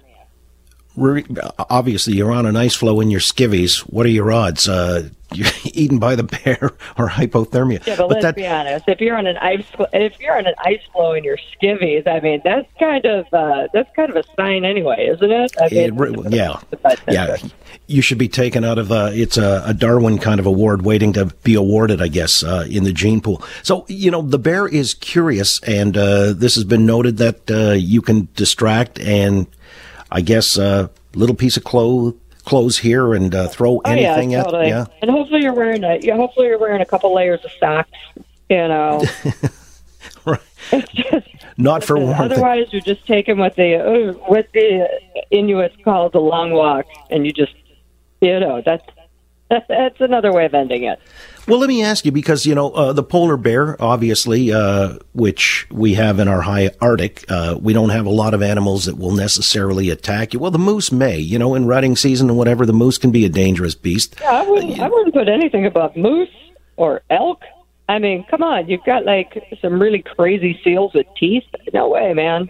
Obviously, 0.97 2.13
you're 2.13 2.31
on 2.31 2.45
an 2.45 2.55
ice 2.55 2.75
floe 2.75 2.99
in 2.99 3.09
your 3.09 3.21
skivvies. 3.21 3.79
What 3.79 4.05
are 4.05 4.09
your 4.09 4.31
odds? 4.31 4.67
Uh, 4.67 5.09
you're 5.33 5.47
eaten 5.63 5.97
by 5.97 6.15
the 6.15 6.23
bear 6.23 6.59
or 6.97 7.07
hypothermia. 7.07 7.85
Yeah, 7.85 7.95
but, 7.95 8.09
but 8.09 8.09
let's 8.09 8.23
that, 8.23 8.35
be 8.35 8.45
honest. 8.45 8.83
If 8.87 8.99
you're 8.99 9.15
on 9.15 9.27
an 9.27 9.37
ice, 9.37 9.65
if 9.93 10.19
you're 10.19 10.37
on 10.37 10.45
an 10.45 10.55
ice 10.59 10.81
floe 10.91 11.13
in 11.13 11.23
your 11.23 11.37
skivvies, 11.37 12.05
I 12.05 12.19
mean, 12.19 12.41
that's 12.43 12.67
kind 12.77 13.05
of 13.05 13.33
uh, 13.33 13.67
that's 13.73 13.89
kind 13.95 14.09
of 14.09 14.17
a 14.17 14.23
sign 14.35 14.65
anyway, 14.65 15.07
isn't 15.07 15.31
it? 15.31 15.53
I 15.59 15.69
mean, 15.69 16.25
it 16.25 16.33
yeah, 16.33 16.59
yeah. 17.07 17.37
You 17.87 18.01
should 18.01 18.17
be 18.17 18.27
taken 18.27 18.65
out 18.65 18.77
of. 18.77 18.91
Uh, 18.91 19.11
it's 19.13 19.37
a, 19.37 19.63
a, 19.65 19.73
Darwin 19.73 20.17
kind 20.17 20.39
of 20.39 20.45
award 20.45 20.83
waiting 20.83 21.13
to 21.13 21.27
be 21.43 21.55
awarded, 21.55 22.01
I 22.01 22.09
guess, 22.09 22.43
uh, 22.43 22.65
in 22.69 22.83
the 22.83 22.93
gene 22.93 23.21
pool. 23.21 23.41
So 23.63 23.85
you 23.87 24.11
know, 24.11 24.21
the 24.21 24.39
bear 24.39 24.67
is 24.67 24.93
curious, 24.93 25.61
and 25.63 25.95
uh, 25.95 26.33
this 26.33 26.55
has 26.55 26.65
been 26.65 26.85
noted 26.85 27.17
that 27.17 27.49
uh, 27.49 27.71
you 27.71 28.01
can 28.01 28.27
distract 28.35 28.99
and, 28.99 29.47
I 30.11 30.21
guess, 30.21 30.57
a 30.57 30.63
uh, 30.63 30.87
little 31.15 31.35
piece 31.35 31.57
of 31.57 31.63
clothes 31.63 32.15
clothes 32.43 32.79
here 32.79 33.13
and 33.13 33.33
uh, 33.35 33.47
throw 33.47 33.77
oh, 33.77 33.81
anything 33.85 34.31
yeah, 34.31 34.43
totally. 34.43 34.65
at 34.65 34.69
yeah. 34.69 34.85
And 35.01 35.11
hopefully 35.11 35.43
you're 35.43 35.53
wearing 35.53 35.83
a 35.83 35.97
yeah, 35.97 36.15
hopefully 36.15 36.47
you're 36.47 36.59
wearing 36.59 36.81
a 36.81 36.85
couple 36.85 37.13
layers 37.13 37.43
of 37.45 37.51
socks, 37.59 37.91
you 38.49 38.57
know. 38.67 39.03
right. 40.25 40.39
It's 40.71 40.91
just 40.91 41.27
not 41.57 41.83
for 41.83 41.97
warmth. 41.97 42.19
Otherwise, 42.19 42.67
you're 42.71 42.81
just 42.81 43.05
them 43.07 43.39
with 43.39 43.55
the 43.55 43.75
uh, 43.75 44.13
what 44.27 44.51
the 44.53 44.87
Inuits 45.31 45.75
call 45.83 46.09
the 46.09 46.19
long 46.19 46.51
walk, 46.51 46.85
and 47.09 47.25
you 47.25 47.31
just, 47.31 47.53
you 48.21 48.39
know, 48.39 48.61
that's 48.65 48.85
that's 49.67 49.99
another 49.99 50.31
way 50.31 50.45
of 50.45 50.53
ending 50.53 50.83
it. 50.83 50.99
Well, 51.47 51.59
let 51.59 51.67
me 51.67 51.83
ask 51.83 52.05
you 52.05 52.11
because 52.11 52.45
you 52.45 52.53
know 52.55 52.71
uh, 52.71 52.93
the 52.93 53.03
polar 53.03 53.35
bear, 53.35 53.81
obviously, 53.81 54.53
uh, 54.53 54.99
which 55.13 55.67
we 55.71 55.95
have 55.95 56.19
in 56.19 56.27
our 56.27 56.41
high 56.41 56.69
Arctic. 56.79 57.25
Uh, 57.29 57.57
we 57.59 57.73
don't 57.73 57.89
have 57.89 58.05
a 58.05 58.11
lot 58.11 58.33
of 58.33 58.41
animals 58.41 58.85
that 58.85 58.97
will 58.97 59.11
necessarily 59.11 59.89
attack 59.89 60.33
you. 60.33 60.39
Well, 60.39 60.51
the 60.51 60.59
moose 60.59 60.91
may. 60.91 61.17
You 61.17 61.39
know, 61.39 61.55
in 61.55 61.65
rutting 61.65 61.95
season 61.95 62.29
and 62.29 62.37
whatever, 62.37 62.65
the 62.65 62.73
moose 62.73 62.97
can 62.97 63.11
be 63.11 63.25
a 63.25 63.29
dangerous 63.29 63.75
beast. 63.75 64.15
Yeah, 64.21 64.31
I 64.31 64.49
wouldn't. 64.49 64.79
I 64.79 64.87
wouldn't 64.87 65.13
put 65.13 65.27
anything 65.27 65.65
above 65.65 65.95
moose 65.97 66.29
or 66.77 67.01
elk. 67.09 67.41
I 67.89 67.99
mean, 67.99 68.23
come 68.29 68.43
on, 68.43 68.69
you've 68.69 68.83
got 68.85 69.05
like 69.05 69.43
some 69.61 69.81
really 69.81 70.01
crazy 70.01 70.59
seals 70.63 70.93
with 70.93 71.07
teeth. 71.17 71.43
No 71.73 71.89
way, 71.89 72.13
man. 72.13 72.49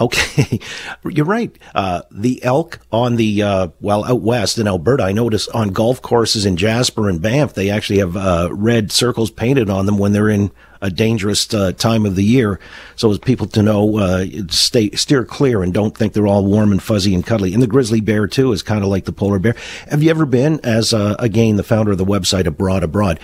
Okay, 0.00 0.60
you're 1.04 1.26
right. 1.26 1.56
Uh, 1.74 2.02
the 2.10 2.42
elk 2.44 2.80
on 2.92 3.16
the 3.16 3.42
uh, 3.42 3.68
well 3.80 4.04
out 4.04 4.20
west 4.20 4.58
in 4.58 4.68
Alberta, 4.68 5.02
I 5.02 5.12
notice 5.12 5.48
on 5.48 5.70
golf 5.70 6.00
courses 6.02 6.46
in 6.46 6.56
Jasper 6.56 7.08
and 7.08 7.20
Banff, 7.20 7.54
they 7.54 7.70
actually 7.70 7.98
have 7.98 8.16
uh, 8.16 8.48
red 8.52 8.92
circles 8.92 9.30
painted 9.30 9.68
on 9.68 9.86
them 9.86 9.98
when 9.98 10.12
they're 10.12 10.28
in 10.28 10.52
a 10.80 10.90
dangerous 10.90 11.52
uh, 11.52 11.72
time 11.72 12.06
of 12.06 12.14
the 12.14 12.22
year, 12.22 12.60
so 12.94 13.10
as 13.10 13.18
people 13.18 13.48
to 13.48 13.62
know, 13.64 13.98
uh, 13.98 14.24
stay 14.48 14.90
steer 14.90 15.24
clear 15.24 15.64
and 15.64 15.74
don't 15.74 15.96
think 15.96 16.12
they're 16.12 16.28
all 16.28 16.44
warm 16.44 16.70
and 16.70 16.80
fuzzy 16.80 17.16
and 17.16 17.26
cuddly. 17.26 17.52
And 17.52 17.60
the 17.60 17.66
grizzly 17.66 18.00
bear 18.00 18.28
too 18.28 18.52
is 18.52 18.62
kind 18.62 18.84
of 18.84 18.88
like 18.88 19.04
the 19.04 19.12
polar 19.12 19.40
bear. 19.40 19.56
Have 19.90 20.04
you 20.04 20.10
ever 20.10 20.24
been, 20.24 20.60
as 20.62 20.94
uh, 20.94 21.16
again 21.18 21.56
the 21.56 21.64
founder 21.64 21.90
of 21.90 21.98
the 21.98 22.04
website 22.04 22.46
A 22.46 22.52
Broad 22.52 22.84
Abroad, 22.84 23.18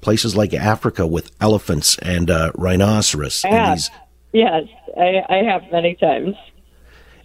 places 0.00 0.36
like 0.36 0.52
Africa 0.52 1.06
with 1.06 1.30
elephants 1.40 1.96
and 1.98 2.32
rhinoceros? 2.56 3.44
and 3.44 3.78
these, 3.78 3.90
Yes, 4.32 4.64
I, 4.96 5.24
I 5.28 5.36
have 5.44 5.62
many 5.72 5.94
times. 5.94 6.36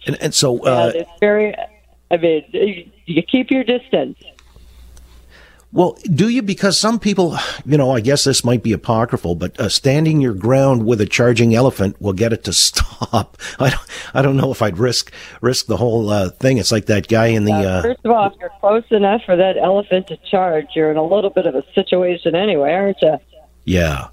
And, 0.06 0.16
and 0.20 0.34
so 0.34 0.64
uh, 0.64 0.92
it's 0.94 1.10
very. 1.20 1.54
I 2.10 2.16
mean, 2.16 2.92
you 3.06 3.22
keep 3.22 3.50
your 3.50 3.64
distance. 3.64 4.18
Well, 5.72 5.98
do 6.04 6.28
you? 6.28 6.40
Because 6.40 6.78
some 6.78 7.00
people, 7.00 7.36
you 7.64 7.76
know, 7.76 7.90
I 7.90 8.00
guess 8.00 8.22
this 8.22 8.44
might 8.44 8.62
be 8.62 8.72
apocryphal, 8.72 9.34
but 9.34 9.58
uh, 9.58 9.68
standing 9.68 10.20
your 10.20 10.32
ground 10.32 10.86
with 10.86 11.00
a 11.00 11.06
charging 11.06 11.52
elephant 11.52 12.00
will 12.00 12.12
get 12.12 12.32
it 12.32 12.44
to 12.44 12.52
stop. 12.52 13.36
I 13.58 13.70
don't, 13.70 13.82
I 14.14 14.22
don't 14.22 14.36
know 14.36 14.52
if 14.52 14.62
I'd 14.62 14.78
risk 14.78 15.12
risk 15.40 15.66
the 15.66 15.76
whole 15.76 16.10
uh, 16.10 16.30
thing. 16.30 16.58
It's 16.58 16.70
like 16.70 16.86
that 16.86 17.08
guy 17.08 17.26
in 17.26 17.44
the. 17.44 17.52
Uh, 17.52 17.82
first 17.82 18.00
of 18.04 18.12
all, 18.12 18.28
if 18.28 18.34
you're 18.38 18.52
close 18.60 18.84
enough 18.90 19.22
for 19.26 19.34
that 19.36 19.56
elephant 19.56 20.06
to 20.08 20.16
charge, 20.30 20.66
you're 20.76 20.92
in 20.92 20.96
a 20.96 21.04
little 21.04 21.30
bit 21.30 21.46
of 21.46 21.56
a 21.56 21.64
situation 21.74 22.36
anyway, 22.36 22.72
aren't 22.72 23.02
you? 23.02 23.18
Yeah, 23.64 24.08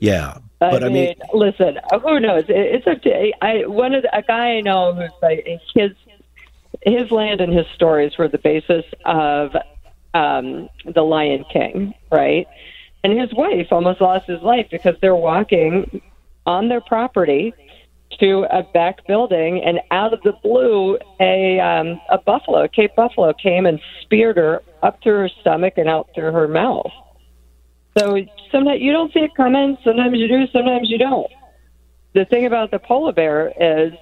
yeah. 0.00 0.38
But 0.58 0.82
I, 0.82 0.86
I 0.86 0.88
mean, 0.90 1.14
listen, 1.32 1.78
who 2.02 2.18
knows? 2.18 2.44
It's 2.48 2.86
a 2.86 3.32
I 3.44 3.66
one 3.66 3.94
of 3.94 4.02
the, 4.02 4.16
a 4.16 4.22
guy 4.22 4.56
I 4.56 4.60
know 4.60 4.92
who's 4.92 5.10
like 5.22 5.46
his 5.74 5.92
his 6.82 7.10
land 7.10 7.40
and 7.40 7.52
his 7.52 7.66
stories 7.74 8.18
were 8.18 8.28
the 8.28 8.38
basis 8.38 8.84
of 9.04 9.54
um, 10.14 10.68
the 10.84 11.02
Lion 11.02 11.44
King, 11.52 11.94
right? 12.10 12.46
And 13.04 13.18
his 13.18 13.32
wife 13.32 13.68
almost 13.70 14.00
lost 14.00 14.26
his 14.26 14.42
life 14.42 14.66
because 14.70 14.96
they're 15.00 15.14
walking 15.14 16.02
on 16.46 16.68
their 16.68 16.80
property 16.80 17.54
to 18.18 18.46
a 18.50 18.62
back 18.62 19.06
building, 19.06 19.62
and 19.62 19.80
out 19.90 20.14
of 20.14 20.22
the 20.22 20.32
blue, 20.42 20.98
a 21.20 21.60
um, 21.60 22.00
a 22.10 22.18
buffalo, 22.18 22.64
a 22.64 22.68
Cape 22.68 22.96
buffalo, 22.96 23.32
came 23.32 23.66
and 23.66 23.80
speared 24.02 24.38
her 24.38 24.62
up 24.82 25.00
through 25.02 25.18
her 25.18 25.30
stomach 25.40 25.74
and 25.76 25.88
out 25.88 26.08
through 26.14 26.32
her 26.32 26.48
mouth. 26.48 26.90
So 27.96 28.16
sometimes 28.50 28.80
you 28.80 28.92
don't 28.92 29.12
see 29.12 29.20
it 29.20 29.34
coming. 29.34 29.76
Sometimes 29.84 30.18
you 30.18 30.28
do. 30.28 30.46
Sometimes 30.52 30.90
you 30.90 30.98
don't. 30.98 31.30
The 32.14 32.24
thing 32.24 32.46
about 32.46 32.70
the 32.70 32.78
polar 32.78 33.12
bear 33.12 33.52
is 33.60 33.92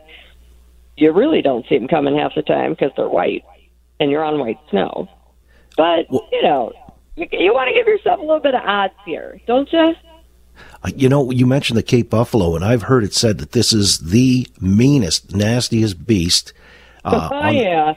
you 0.96 1.12
really 1.12 1.42
don't 1.42 1.66
see 1.68 1.78
them 1.78 1.88
coming 1.88 2.16
half 2.16 2.34
the 2.34 2.42
time 2.42 2.72
because 2.72 2.92
they're 2.96 3.08
white 3.08 3.44
and 4.00 4.10
you're 4.10 4.24
on 4.24 4.38
white 4.38 4.58
snow. 4.70 5.08
But 5.76 6.06
well, 6.10 6.28
you 6.32 6.42
know, 6.42 6.72
you, 7.16 7.26
you 7.32 7.52
want 7.52 7.68
to 7.68 7.74
give 7.74 7.86
yourself 7.86 8.18
a 8.18 8.22
little 8.22 8.40
bit 8.40 8.54
of 8.54 8.62
odds 8.64 8.94
here, 9.04 9.40
don't 9.46 9.70
you? 9.72 9.94
Uh, 10.82 10.90
you 10.94 11.08
know, 11.08 11.30
you 11.30 11.46
mentioned 11.46 11.76
the 11.76 11.82
Cape 11.82 12.10
Buffalo, 12.10 12.54
and 12.54 12.64
I've 12.64 12.82
heard 12.82 13.04
it 13.04 13.12
said 13.12 13.38
that 13.38 13.52
this 13.52 13.72
is 13.72 13.98
the 13.98 14.46
meanest, 14.60 15.34
nastiest 15.34 16.06
beast. 16.06 16.52
Uh, 17.04 17.28
oh, 17.32 17.48
yeah. 17.50 17.94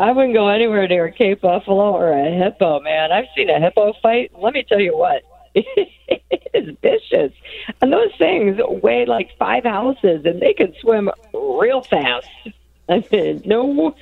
I 0.00 0.12
wouldn't 0.12 0.32
go 0.32 0.48
anywhere 0.48 0.88
near 0.88 1.04
a 1.04 1.12
Cape 1.12 1.42
Buffalo 1.42 1.92
or 1.92 2.10
a 2.10 2.30
hippo, 2.30 2.80
man. 2.80 3.12
I've 3.12 3.26
seen 3.36 3.50
a 3.50 3.60
hippo 3.60 3.92
fight. 4.02 4.32
Let 4.34 4.54
me 4.54 4.62
tell 4.62 4.80
you 4.80 4.96
what, 4.96 5.24
it 5.54 6.48
is 6.54 6.74
vicious. 6.80 7.34
And 7.82 7.92
those 7.92 8.10
things 8.16 8.58
weigh 8.82 9.04
like 9.04 9.36
five 9.38 9.64
houses, 9.64 10.24
and 10.24 10.40
they 10.40 10.54
can 10.54 10.74
swim 10.80 11.10
real 11.34 11.82
fast. 11.82 12.26
I 12.88 13.04
mean, 13.12 13.42
no, 13.44 13.94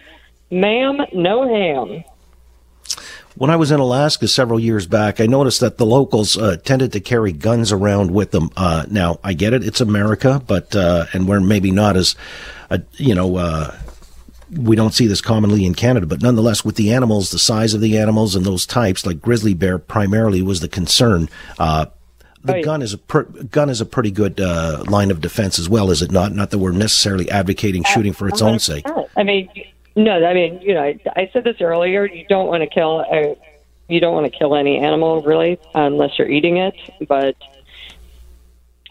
ma'am, 0.52 1.00
no 1.12 1.48
ham. 1.48 2.04
When 3.34 3.50
I 3.50 3.56
was 3.56 3.72
in 3.72 3.80
Alaska 3.80 4.28
several 4.28 4.60
years 4.60 4.86
back, 4.86 5.20
I 5.20 5.26
noticed 5.26 5.58
that 5.60 5.78
the 5.78 5.86
locals 5.86 6.38
uh, 6.38 6.58
tended 6.58 6.92
to 6.92 7.00
carry 7.00 7.32
guns 7.32 7.72
around 7.72 8.12
with 8.12 8.30
them. 8.30 8.50
Uh, 8.56 8.86
now, 8.88 9.18
I 9.24 9.32
get 9.32 9.52
it; 9.52 9.64
it's 9.64 9.80
America, 9.80 10.40
but 10.46 10.76
uh, 10.76 11.06
and 11.12 11.28
we're 11.28 11.40
maybe 11.40 11.72
not 11.72 11.96
as, 11.96 12.14
uh, 12.70 12.78
you 12.94 13.14
know 13.14 13.36
uh, 13.36 13.76
we 14.50 14.76
don't 14.76 14.94
see 14.94 15.06
this 15.06 15.20
commonly 15.20 15.64
in 15.64 15.74
Canada, 15.74 16.06
but 16.06 16.22
nonetheless, 16.22 16.64
with 16.64 16.76
the 16.76 16.92
animals, 16.92 17.30
the 17.30 17.38
size 17.38 17.74
of 17.74 17.80
the 17.80 17.98
animals 17.98 18.34
and 18.34 18.44
those 18.44 18.66
types, 18.66 19.04
like 19.04 19.20
grizzly 19.20 19.54
bear, 19.54 19.78
primarily 19.78 20.42
was 20.42 20.60
the 20.60 20.68
concern. 20.68 21.28
Uh, 21.58 21.86
the 22.44 22.54
right. 22.54 22.64
gun 22.64 22.82
is 22.82 22.92
a 22.92 22.98
per, 22.98 23.24
gun 23.24 23.68
is 23.68 23.80
a 23.80 23.86
pretty 23.86 24.10
good 24.10 24.40
uh, 24.40 24.84
line 24.86 25.10
of 25.10 25.20
defense 25.20 25.58
as 25.58 25.68
well, 25.68 25.90
is 25.90 26.02
it 26.02 26.10
not? 26.10 26.32
Not 26.32 26.50
that 26.50 26.58
we're 26.58 26.72
necessarily 26.72 27.30
advocating 27.30 27.84
uh, 27.84 27.88
shooting 27.88 28.12
for 28.12 28.28
its 28.28 28.40
own 28.40 28.58
sake. 28.58 28.86
I 29.16 29.22
mean, 29.22 29.50
no, 29.96 30.24
I 30.24 30.32
mean, 30.32 30.60
you 30.62 30.74
know, 30.74 30.82
I, 30.82 30.98
I 31.16 31.30
said 31.32 31.44
this 31.44 31.60
earlier. 31.60 32.06
You 32.06 32.24
don't 32.28 32.46
want 32.46 32.62
to 32.62 32.68
kill 32.68 33.00
a, 33.00 33.36
you 33.88 34.00
don't 34.00 34.14
want 34.14 34.32
to 34.32 34.38
kill 34.38 34.54
any 34.54 34.78
animal 34.78 35.22
really, 35.22 35.58
unless 35.74 36.18
you're 36.18 36.30
eating 36.30 36.58
it. 36.58 36.74
But 37.08 37.36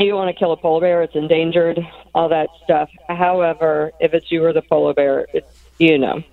you 0.05 0.13
want 0.13 0.29
to 0.29 0.37
kill 0.37 0.51
a 0.51 0.57
polar 0.57 0.81
bear, 0.81 1.01
it's 1.01 1.15
endangered, 1.15 1.79
all 2.13 2.29
that 2.29 2.49
stuff. 2.63 2.89
However, 3.07 3.91
if 3.99 4.13
it's 4.13 4.31
you 4.31 4.43
or 4.45 4.53
the 4.53 4.61
polar 4.61 4.93
bear, 4.93 5.27
it's, 5.33 5.61
you 5.79 5.97
know. 5.97 6.23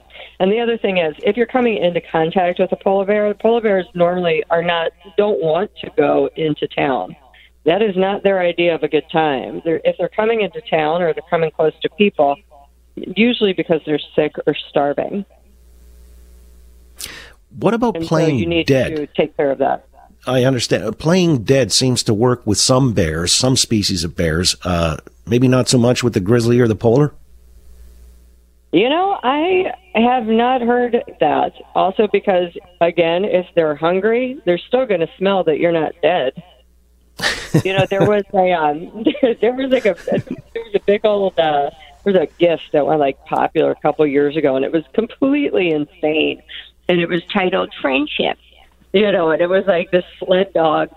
And 0.40 0.50
the 0.50 0.60
other 0.60 0.76
thing 0.76 0.98
is, 0.98 1.14
if 1.22 1.36
you're 1.36 1.46
coming 1.46 1.78
into 1.78 2.00
contact 2.00 2.58
with 2.58 2.72
a 2.72 2.76
polar 2.76 3.04
bear, 3.04 3.28
the 3.28 3.34
polar 3.34 3.60
bears 3.60 3.86
normally 3.94 4.42
are 4.50 4.62
not, 4.62 4.92
don't 5.16 5.42
want 5.42 5.70
to 5.76 5.90
go 5.96 6.28
into 6.36 6.66
town. 6.68 7.16
That 7.64 7.80
is 7.80 7.96
not 7.96 8.22
their 8.22 8.40
idea 8.40 8.74
of 8.74 8.82
a 8.82 8.88
good 8.88 9.08
time. 9.10 9.62
They're, 9.64 9.80
if 9.84 9.96
they're 9.96 10.08
coming 10.08 10.42
into 10.42 10.60
town 10.60 11.00
or 11.00 11.14
they're 11.14 11.22
coming 11.30 11.50
close 11.50 11.72
to 11.80 11.88
people, 11.88 12.36
usually 12.96 13.54
because 13.54 13.80
they're 13.86 14.00
sick 14.14 14.34
or 14.46 14.54
starving. 14.54 15.24
What 17.58 17.72
about 17.72 17.96
and 17.96 18.04
playing 18.04 18.30
so 18.30 18.40
you 18.40 18.46
need 18.46 18.66
dead? 18.66 18.96
To 18.96 19.06
take 19.06 19.36
care 19.36 19.50
of 19.50 19.58
that. 19.58 19.86
I 20.26 20.44
understand. 20.44 20.98
Playing 20.98 21.44
dead 21.44 21.72
seems 21.72 22.02
to 22.04 22.14
work 22.14 22.46
with 22.46 22.58
some 22.58 22.92
bears, 22.92 23.32
some 23.32 23.56
species 23.56 24.04
of 24.04 24.16
bears. 24.16 24.56
Uh, 24.64 24.96
maybe 25.26 25.48
not 25.48 25.68
so 25.68 25.78
much 25.78 26.02
with 26.02 26.14
the 26.14 26.20
grizzly 26.20 26.60
or 26.60 26.68
the 26.68 26.76
polar. 26.76 27.12
You 28.72 28.88
know, 28.88 29.20
I 29.22 29.72
have 29.94 30.26
not 30.26 30.60
heard 30.60 31.00
that. 31.20 31.52
Also, 31.74 32.08
because 32.08 32.50
again, 32.80 33.24
if 33.24 33.46
they're 33.54 33.76
hungry, 33.76 34.40
they're 34.44 34.58
still 34.58 34.84
going 34.84 35.00
to 35.00 35.10
smell 35.16 35.44
that 35.44 35.58
you're 35.60 35.70
not 35.70 35.92
dead. 36.02 36.42
you 37.64 37.72
know, 37.72 37.86
there 37.88 38.04
was 38.08 38.24
a 38.32 38.52
um, 38.52 39.04
there 39.40 39.52
was 39.52 39.70
like 39.70 39.86
a 39.86 39.94
there 40.04 40.62
was 40.64 40.74
a 40.74 40.80
big 40.80 41.04
old 41.04 41.38
uh, 41.38 41.70
there 42.02 42.12
was 42.12 42.16
a 42.16 42.26
gift 42.38 42.64
that 42.72 42.84
went 42.84 42.98
like 42.98 43.24
popular 43.26 43.70
a 43.70 43.76
couple 43.76 44.04
years 44.06 44.36
ago, 44.36 44.56
and 44.56 44.64
it 44.64 44.72
was 44.72 44.82
completely 44.92 45.70
insane, 45.70 46.42
and 46.88 47.00
it 47.00 47.08
was 47.08 47.22
titled 47.32 47.72
"Friendship." 47.80 48.38
You 48.94 49.10
know, 49.10 49.30
and 49.30 49.42
it 49.42 49.48
was 49.48 49.64
like 49.66 49.90
this 49.90 50.04
sled 50.18 50.52
dog 50.54 50.88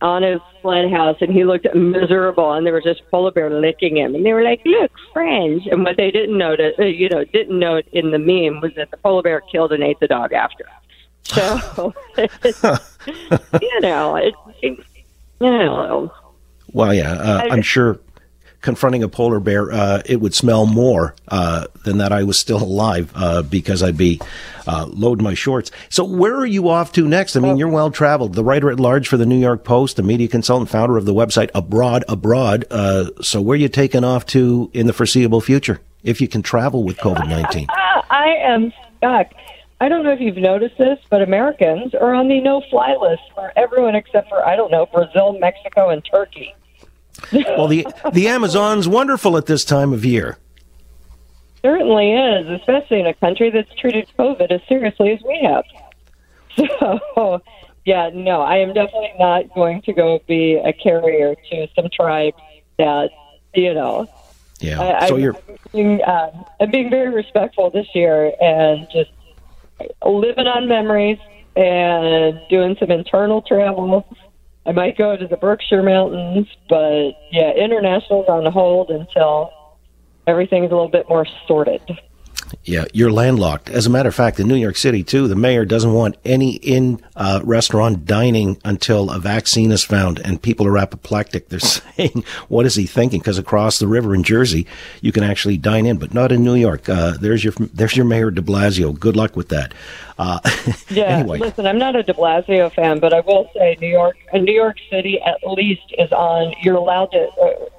on 0.00 0.22
his 0.22 0.40
sled 0.60 0.90
house, 0.90 1.16
and 1.20 1.32
he 1.32 1.44
looked 1.44 1.66
miserable, 1.74 2.52
and 2.52 2.66
there 2.66 2.72
was 2.72 2.82
this 2.82 2.98
polar 3.10 3.30
bear 3.30 3.50
licking 3.50 3.98
him, 3.98 4.14
and 4.14 4.26
they 4.26 4.32
were 4.32 4.42
like, 4.42 4.62
"Look, 4.64 4.90
friends." 5.12 5.62
And 5.70 5.84
what 5.84 5.96
they 5.96 6.10
didn't 6.10 6.36
notice, 6.36 6.74
uh, 6.78 6.84
you 6.84 7.08
know, 7.08 7.24
didn't 7.24 7.58
note 7.58 7.84
in 7.92 8.10
the 8.10 8.18
meme 8.18 8.60
was 8.60 8.72
that 8.76 8.90
the 8.90 8.96
polar 8.96 9.22
bear 9.22 9.40
killed 9.40 9.72
and 9.72 9.82
ate 9.82 10.00
the 10.00 10.08
dog 10.08 10.32
after. 10.32 10.64
So, 11.24 11.94
you 12.16 13.80
know, 13.80 14.16
it, 14.16 14.34
it, 14.62 14.78
you 15.40 15.50
know. 15.50 16.12
Well, 16.72 16.94
yeah, 16.94 17.12
uh, 17.12 17.48
I'm 17.50 17.62
sure 17.62 18.00
confronting 18.62 19.02
a 19.02 19.08
polar 19.08 19.40
bear, 19.40 19.70
uh, 19.70 20.02
it 20.06 20.20
would 20.20 20.34
smell 20.34 20.66
more 20.66 21.14
uh, 21.28 21.66
than 21.84 21.98
that 21.98 22.12
I 22.12 22.22
was 22.22 22.38
still 22.38 22.62
alive 22.62 23.12
uh, 23.14 23.42
because 23.42 23.82
I'd 23.82 23.96
be 23.96 24.20
uh, 24.66 24.86
loading 24.88 25.24
my 25.24 25.34
shorts. 25.34 25.70
So 25.90 26.04
where 26.04 26.34
are 26.36 26.46
you 26.46 26.68
off 26.68 26.92
to 26.92 27.06
next? 27.06 27.36
I 27.36 27.40
mean, 27.40 27.58
you're 27.58 27.68
well 27.68 27.90
traveled, 27.90 28.34
the 28.34 28.44
writer 28.44 28.70
at 28.70 28.80
large 28.80 29.08
for 29.08 29.16
the 29.16 29.26
New 29.26 29.38
York 29.38 29.64
Post, 29.64 29.98
a 29.98 30.02
media 30.02 30.28
consultant, 30.28 30.70
founder 30.70 30.96
of 30.96 31.04
the 31.04 31.14
website 31.14 31.50
A 31.54 31.60
Broad 31.60 32.04
Abroad. 32.08 32.64
Uh, 32.70 33.10
so 33.20 33.42
where 33.42 33.54
are 33.54 33.56
you 33.56 33.68
taking 33.68 34.04
off 34.04 34.24
to 34.26 34.70
in 34.72 34.86
the 34.86 34.92
foreseeable 34.92 35.40
future 35.40 35.80
if 36.02 36.20
you 36.20 36.28
can 36.28 36.42
travel 36.42 36.84
with 36.84 36.96
COVID 36.98 37.28
19? 37.28 37.66
I 38.10 38.36
am 38.42 38.72
stuck. 38.96 39.32
I 39.80 39.88
don't 39.88 40.04
know 40.04 40.12
if 40.12 40.20
you've 40.20 40.36
noticed 40.36 40.78
this, 40.78 41.00
but 41.10 41.22
Americans 41.22 41.92
are 41.94 42.14
on 42.14 42.28
the 42.28 42.40
no 42.40 42.62
fly 42.70 42.94
list 43.00 43.22
for 43.34 43.52
everyone 43.56 43.96
except 43.96 44.28
for, 44.28 44.46
I 44.46 44.54
don't 44.54 44.70
know, 44.70 44.86
Brazil, 44.86 45.36
Mexico, 45.40 45.88
and 45.88 46.04
Turkey. 46.04 46.54
Well, 47.32 47.68
the 47.68 47.86
the 48.12 48.28
Amazon's 48.28 48.88
wonderful 48.88 49.36
at 49.36 49.46
this 49.46 49.64
time 49.64 49.92
of 49.92 50.04
year. 50.04 50.38
Certainly 51.62 52.12
is, 52.12 52.60
especially 52.60 53.00
in 53.00 53.06
a 53.06 53.14
country 53.14 53.50
that's 53.50 53.72
treated 53.76 54.08
COVID 54.18 54.50
as 54.50 54.60
seriously 54.68 55.12
as 55.12 55.20
we 55.22 55.40
have. 55.42 55.64
So, 57.14 57.40
yeah, 57.86 58.10
no, 58.12 58.42
I 58.42 58.58
am 58.58 58.74
definitely 58.74 59.14
not 59.18 59.54
going 59.54 59.80
to 59.82 59.92
go 59.94 60.20
be 60.28 60.54
a 60.54 60.72
carrier 60.72 61.34
to 61.50 61.68
some 61.74 61.88
tribe 61.90 62.34
that 62.76 63.08
you 63.54 63.74
know. 63.74 64.06
Yeah. 64.60 64.80
I, 65.00 65.08
so 65.08 65.16
I, 65.16 65.18
you're. 65.18 65.34
I'm 65.34 65.56
being, 65.72 66.02
uh, 66.02 66.44
I'm 66.60 66.70
being 66.70 66.90
very 66.90 67.12
respectful 67.12 67.70
this 67.70 67.86
year 67.94 68.32
and 68.40 68.86
just 68.92 69.10
living 70.04 70.46
on 70.46 70.68
memories 70.68 71.18
and 71.56 72.40
doing 72.48 72.76
some 72.78 72.90
internal 72.90 73.42
travel 73.42 74.06
I 74.64 74.72
might 74.72 74.96
go 74.96 75.16
to 75.16 75.26
the 75.26 75.36
Berkshire 75.36 75.82
Mountains, 75.82 76.46
but 76.68 77.12
yeah, 77.32 77.52
international's 77.52 78.26
on 78.28 78.50
hold 78.50 78.90
until 78.90 79.52
everything's 80.26 80.70
a 80.70 80.74
little 80.74 80.88
bit 80.88 81.08
more 81.08 81.26
sorted. 81.48 81.82
Yeah, 82.64 82.84
you're 82.92 83.10
landlocked. 83.10 83.70
As 83.70 83.86
a 83.86 83.90
matter 83.90 84.08
of 84.08 84.14
fact, 84.14 84.38
in 84.38 84.46
New 84.46 84.56
York 84.56 84.76
City 84.76 85.02
too, 85.02 85.28
the 85.28 85.34
mayor 85.34 85.64
doesn't 85.64 85.92
want 85.92 86.16
any 86.24 86.56
in 86.56 87.00
uh, 87.16 87.40
restaurant 87.42 88.04
dining 88.04 88.58
until 88.64 89.10
a 89.10 89.18
vaccine 89.18 89.72
is 89.72 89.84
found, 89.84 90.18
and 90.20 90.40
people 90.40 90.66
are 90.66 90.78
apoplectic. 90.78 91.48
They're 91.48 91.58
saying, 91.60 92.24
"What 92.48 92.66
is 92.66 92.74
he 92.74 92.86
thinking?" 92.86 93.20
Because 93.20 93.38
across 93.38 93.78
the 93.78 93.86
river 93.86 94.14
in 94.14 94.22
Jersey, 94.22 94.66
you 95.00 95.12
can 95.12 95.24
actually 95.24 95.56
dine 95.56 95.86
in, 95.86 95.98
but 95.98 96.14
not 96.14 96.32
in 96.32 96.44
New 96.44 96.54
York. 96.54 96.88
Uh, 96.88 97.12
there's 97.18 97.44
your 97.44 97.54
there's 97.72 97.96
your 97.96 98.06
mayor 98.06 98.30
De 98.30 98.42
Blasio. 98.42 98.98
Good 98.98 99.16
luck 99.16 99.36
with 99.36 99.48
that. 99.48 99.74
Uh, 100.18 100.38
yeah, 100.88 101.04
anyway. 101.04 101.38
listen, 101.38 101.66
I'm 101.66 101.78
not 101.78 101.96
a 101.96 102.02
De 102.02 102.12
Blasio 102.12 102.72
fan, 102.72 103.00
but 103.00 103.12
I 103.12 103.20
will 103.20 103.50
say 103.56 103.76
New 103.80 103.88
York, 103.88 104.16
uh, 104.32 104.38
New 104.38 104.54
York 104.54 104.76
City, 104.90 105.20
at 105.20 105.38
least 105.46 105.82
is 105.98 106.12
on. 106.12 106.54
You're 106.62 106.76
allowed 106.76 107.06
to 107.12 107.28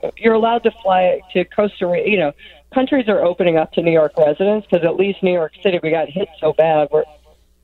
uh, 0.03 0.11
you're 0.17 0.33
allowed 0.33 0.63
to 0.63 0.71
fly 0.83 1.21
to 1.33 1.45
Costa 1.45 1.87
Rica. 1.87 2.09
You 2.09 2.17
know 2.17 2.33
countries 2.73 3.07
are 3.07 3.23
opening 3.23 3.57
up 3.57 3.71
to 3.73 3.81
New 3.81 3.91
York 3.91 4.13
residents 4.17 4.67
because 4.69 4.85
at 4.85 4.95
least 4.95 5.23
New 5.23 5.33
York 5.33 5.53
City 5.61 5.79
we 5.81 5.91
got 5.91 6.09
hit 6.09 6.27
so 6.39 6.53
bad. 6.53 6.89
We're, 6.91 7.03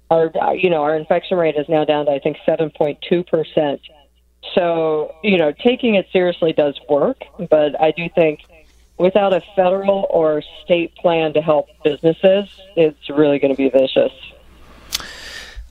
our 0.10 0.32
uh, 0.42 0.52
you 0.52 0.70
know 0.70 0.82
our 0.84 0.96
infection 0.96 1.38
rate 1.38 1.56
is 1.56 1.68
now 1.70 1.86
down 1.86 2.06
to 2.06 2.12
I 2.12 2.20
think 2.20 2.38
seven 2.46 2.70
point 2.70 3.00
two 3.08 3.24
percent. 3.24 3.82
So 4.56 5.16
you 5.24 5.38
know 5.38 5.52
taking 5.52 5.96
it 5.96 6.08
seriously 6.12 6.54
does 6.54 6.80
work, 6.90 7.18
but 7.50 7.80
I 7.80 7.92
do 7.92 8.10
think 8.16 8.42
without 8.98 9.34
a 9.34 9.42
federal 9.56 10.08
or 10.10 10.44
state 10.64 10.96
plan 10.96 11.34
to 11.34 11.42
help 11.42 11.68
businesses, 11.84 12.48
it's 12.76 13.10
really 13.10 13.40
going 13.40 13.54
to 13.54 13.58
be 13.58 13.70
vicious. 13.70 14.12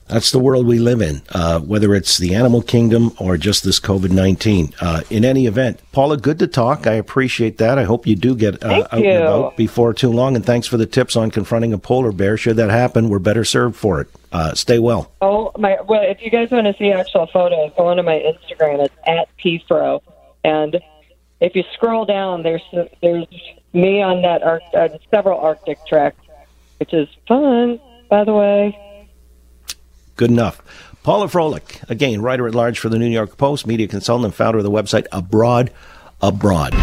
That's 0.09 0.31
the 0.31 0.39
world 0.39 0.65
we 0.65 0.79
live 0.79 1.01
in, 1.01 1.21
uh, 1.29 1.59
whether 1.59 1.93
it's 1.93 2.17
the 2.17 2.33
animal 2.33 2.63
kingdom 2.63 3.11
or 3.19 3.37
just 3.37 3.63
this 3.63 3.79
COVID 3.79 4.09
19. 4.09 4.73
Uh, 4.81 5.01
in 5.11 5.23
any 5.23 5.45
event, 5.45 5.79
Paula, 5.91 6.17
good 6.17 6.39
to 6.39 6.47
talk. 6.47 6.87
I 6.87 6.93
appreciate 6.93 7.59
that. 7.59 7.77
I 7.77 7.83
hope 7.83 8.07
you 8.07 8.15
do 8.15 8.35
get 8.35 8.63
uh, 8.63 8.87
out 8.91 8.99
you. 8.99 9.09
and 9.09 9.23
about 9.23 9.55
before 9.55 9.93
too 9.93 10.09
long. 10.09 10.35
And 10.35 10.43
thanks 10.43 10.65
for 10.65 10.77
the 10.77 10.87
tips 10.87 11.15
on 11.15 11.29
confronting 11.29 11.73
a 11.73 11.77
polar 11.77 12.11
bear. 12.11 12.37
Should 12.37 12.55
that 12.55 12.71
happen, 12.71 13.09
we're 13.09 13.19
better 13.19 13.45
served 13.45 13.75
for 13.75 14.01
it. 14.01 14.07
Uh, 14.31 14.55
stay 14.55 14.79
well. 14.79 15.11
Oh, 15.21 15.51
my. 15.59 15.77
Well, 15.87 16.01
if 16.01 16.23
you 16.23 16.31
guys 16.31 16.49
want 16.49 16.65
to 16.65 16.75
see 16.77 16.91
actual 16.91 17.27
photos, 17.27 17.71
go 17.77 17.85
onto 17.87 18.01
my 18.01 18.19
Instagram. 18.19 18.83
It's 18.83 18.95
at 19.05 19.27
PFRO. 19.37 20.01
And 20.43 20.79
if 21.39 21.55
you 21.55 21.63
scroll 21.73 22.05
down, 22.05 22.41
there's 22.41 22.63
there's 23.01 23.27
me 23.73 24.01
on 24.01 24.23
that 24.23 24.41
arc, 24.41 24.63
uh, 24.73 24.89
several 25.11 25.39
Arctic 25.39 25.77
treks, 25.87 26.19
which 26.79 26.93
is 26.95 27.07
fun, 27.27 27.79
by 28.09 28.23
the 28.23 28.33
way. 28.33 28.77
Good 30.19 30.31
enough. 30.31 30.61
Paula 31.01 31.27
Froelich, 31.27 31.89
again, 31.89 32.21
writer 32.21 32.45
at 32.45 32.53
large 32.53 32.77
for 32.77 32.89
the 32.89 32.99
New 32.99 33.07
York 33.07 33.37
Post, 33.37 33.65
media 33.65 33.87
consultant, 33.87 34.25
and 34.25 34.35
founder 34.35 34.57
of 34.57 34.65
the 34.65 34.69
website 34.69 35.07
A 35.13 35.21
Broad 35.21 35.71
Abroad. 36.21 36.73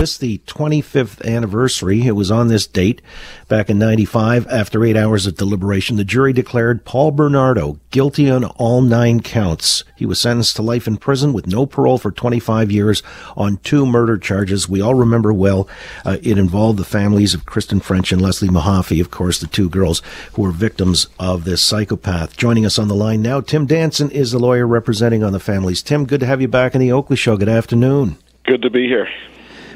This 0.00 0.16
the 0.16 0.38
25th 0.46 1.22
anniversary. 1.26 2.06
It 2.06 2.12
was 2.12 2.30
on 2.30 2.48
this 2.48 2.66
date 2.66 3.02
back 3.48 3.68
in 3.68 3.78
95. 3.78 4.46
After 4.46 4.82
eight 4.82 4.96
hours 4.96 5.26
of 5.26 5.36
deliberation, 5.36 5.98
the 5.98 6.04
jury 6.04 6.32
declared 6.32 6.86
Paul 6.86 7.10
Bernardo 7.10 7.78
guilty 7.90 8.30
on 8.30 8.44
all 8.44 8.80
nine 8.80 9.20
counts. 9.20 9.84
He 9.96 10.06
was 10.06 10.18
sentenced 10.18 10.56
to 10.56 10.62
life 10.62 10.86
in 10.86 10.96
prison 10.96 11.34
with 11.34 11.46
no 11.46 11.66
parole 11.66 11.98
for 11.98 12.10
25 12.10 12.72
years 12.72 13.02
on 13.36 13.58
two 13.58 13.84
murder 13.84 14.16
charges. 14.16 14.70
We 14.70 14.80
all 14.80 14.94
remember 14.94 15.34
well. 15.34 15.68
Uh, 16.02 16.16
it 16.22 16.38
involved 16.38 16.78
the 16.78 16.84
families 16.84 17.34
of 17.34 17.44
Kristen 17.44 17.80
French 17.80 18.10
and 18.10 18.22
Leslie 18.22 18.48
Mahaffy, 18.48 19.02
of 19.02 19.10
course, 19.10 19.38
the 19.38 19.48
two 19.48 19.68
girls 19.68 20.00
who 20.32 20.40
were 20.40 20.50
victims 20.50 21.08
of 21.18 21.44
this 21.44 21.60
psychopath. 21.60 22.38
Joining 22.38 22.64
us 22.64 22.78
on 22.78 22.88
the 22.88 22.94
line 22.94 23.20
now, 23.20 23.42
Tim 23.42 23.66
Danson 23.66 24.10
is 24.10 24.32
the 24.32 24.38
lawyer 24.38 24.66
representing 24.66 25.22
on 25.22 25.34
the 25.34 25.40
families. 25.40 25.82
Tim, 25.82 26.06
good 26.06 26.20
to 26.20 26.26
have 26.26 26.40
you 26.40 26.48
back 26.48 26.74
in 26.74 26.80
the 26.80 26.90
Oakley 26.90 27.16
Show. 27.16 27.36
Good 27.36 27.50
afternoon. 27.50 28.16
Good 28.46 28.62
to 28.62 28.70
be 28.70 28.88
here. 28.88 29.06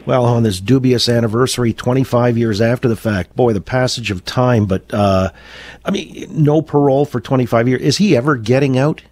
Well, 0.06 0.26
on 0.26 0.42
this 0.42 0.60
dubious 0.60 1.08
anniversary, 1.08 1.72
25 1.72 2.36
years 2.36 2.60
after 2.60 2.88
the 2.88 2.96
fact, 2.96 3.34
boy, 3.34 3.52
the 3.52 3.60
passage 3.60 4.10
of 4.10 4.24
time. 4.24 4.66
But 4.66 4.92
uh, 4.92 5.30
I 5.84 5.90
mean, 5.90 6.26
no 6.30 6.62
parole 6.62 7.04
for 7.04 7.20
25 7.20 7.68
years. 7.68 7.82
Is 7.82 7.96
he 7.96 8.16
ever 8.16 8.36
getting 8.36 8.78
out? 8.78 9.02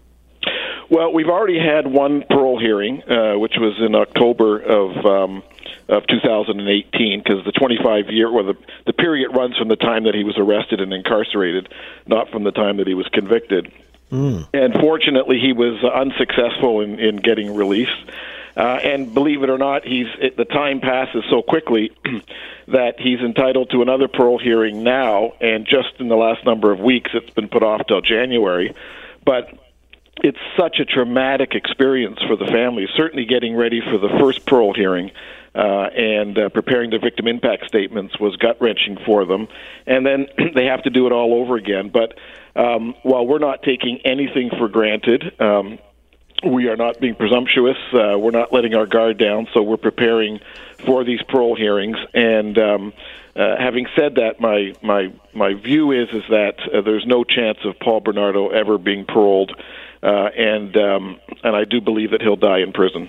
Well, 0.90 1.11
we've 1.12 1.28
already 1.28 1.59
had 1.59 1.87
one 1.87 2.22
parole 2.28 2.61
hearing, 2.61 3.02
uh, 3.05 3.38
which 3.38 3.55
was 3.57 3.81
in 3.81 3.94
October 3.94 4.59
of 4.61 5.07
um, 5.07 5.42
of 5.88 6.07
2018, 6.07 7.22
because 7.22 7.44
the 7.44 7.52
25 7.52 8.11
year, 8.11 8.31
well, 8.31 8.44
the 8.44 8.57
the 8.85 8.92
period 8.92 9.35
runs 9.35 9.57
from 9.57 9.68
the 9.68 9.76
time 9.76 10.05
that 10.05 10.14
he 10.14 10.22
was 10.22 10.37
arrested 10.37 10.83
and 10.83 10.92
incarcerated, 10.92 11.72
not 12.07 12.28
from 12.31 12.44
the 12.44 12.50
time 12.50 12.76
that 12.76 12.87
he 12.87 12.92
was 12.92 13.09
convicted. 13.09 13.72
Mm. 14.11 14.46
And 14.52 14.74
fortunately, 14.74 15.38
he 15.40 15.55
was 15.55 15.83
unsuccessful 15.83 16.83
in, 16.83 16.98
in 16.98 17.16
getting 17.16 17.55
released. 17.55 17.90
Uh, 18.56 18.78
and 18.82 19.14
believe 19.14 19.42
it 19.42 19.50
or 19.50 19.58
not, 19.58 19.84
he's 19.84 20.06
it, 20.18 20.36
the 20.36 20.44
time 20.44 20.80
passes 20.80 21.24
so 21.30 21.42
quickly 21.42 21.90
that 22.68 23.00
he's 23.00 23.20
entitled 23.20 23.70
to 23.70 23.82
another 23.82 24.08
parole 24.08 24.38
hearing 24.38 24.82
now. 24.82 25.32
And 25.40 25.66
just 25.66 25.98
in 25.98 26.08
the 26.08 26.16
last 26.16 26.44
number 26.44 26.70
of 26.70 26.78
weeks, 26.78 27.10
it's 27.14 27.30
been 27.30 27.48
put 27.48 27.62
off 27.62 27.86
till 27.86 28.02
January. 28.02 28.74
But 29.24 29.58
it's 30.22 30.38
such 30.56 30.78
a 30.80 30.84
traumatic 30.84 31.54
experience 31.54 32.20
for 32.26 32.36
the 32.36 32.46
family. 32.46 32.86
Certainly, 32.94 33.24
getting 33.24 33.56
ready 33.56 33.80
for 33.80 33.98
the 33.98 34.10
first 34.20 34.44
parole 34.46 34.74
hearing. 34.74 35.10
Uh, 35.54 35.88
and 35.94 36.38
uh, 36.38 36.48
preparing 36.48 36.88
their 36.88 36.98
victim 36.98 37.28
impact 37.28 37.66
statements 37.66 38.18
was 38.18 38.34
gut 38.36 38.56
wrenching 38.58 38.96
for 39.04 39.26
them. 39.26 39.48
And 39.86 40.06
then 40.06 40.26
they 40.54 40.64
have 40.66 40.82
to 40.84 40.90
do 40.90 41.06
it 41.06 41.12
all 41.12 41.34
over 41.34 41.56
again. 41.56 41.90
But 41.90 42.14
um, 42.56 42.94
while 43.02 43.26
we're 43.26 43.38
not 43.38 43.62
taking 43.62 43.98
anything 44.04 44.50
for 44.58 44.68
granted, 44.68 45.38
um, 45.40 45.78
we 46.44 46.68
are 46.68 46.76
not 46.76 47.00
being 47.00 47.14
presumptuous. 47.14 47.76
Uh, 47.92 48.18
we're 48.18 48.31
not 48.31 48.52
letting 48.52 48.74
our 48.74 48.87
guard 48.87 49.18
down, 49.18 49.48
so 49.52 49.62
we're 49.62 49.76
preparing 49.76 50.40
for 50.85 51.05
these 51.05 51.22
parole 51.22 51.55
hearings. 51.55 51.96
And 52.14 52.59
um, 52.59 52.92
uh, 53.37 53.57
having 53.59 53.87
said 53.96 54.16
that, 54.16 54.40
my 54.40 54.74
my 54.83 55.12
my 55.33 55.55
view 55.55 55.92
is 55.92 56.09
is 56.11 56.24
that 56.28 56.57
uh, 56.72 56.81
there's 56.83 57.07
no 57.07 57.24
chance 57.24 57.59
of 57.64 57.78
Paul 57.78 58.00
Bernardo 58.00 58.48
ever 58.48 58.78
being 58.78 59.05
paroled, 59.05 59.52
uh, 60.02 60.07
and 60.37 60.76
um, 60.76 61.20
and 61.42 61.57
I 61.57 61.64
do 61.64 61.81
believe 61.81 62.11
that 62.11 62.20
he'll 62.22 62.37
die 62.37 62.59
in 62.59 62.72
prison. 62.72 63.09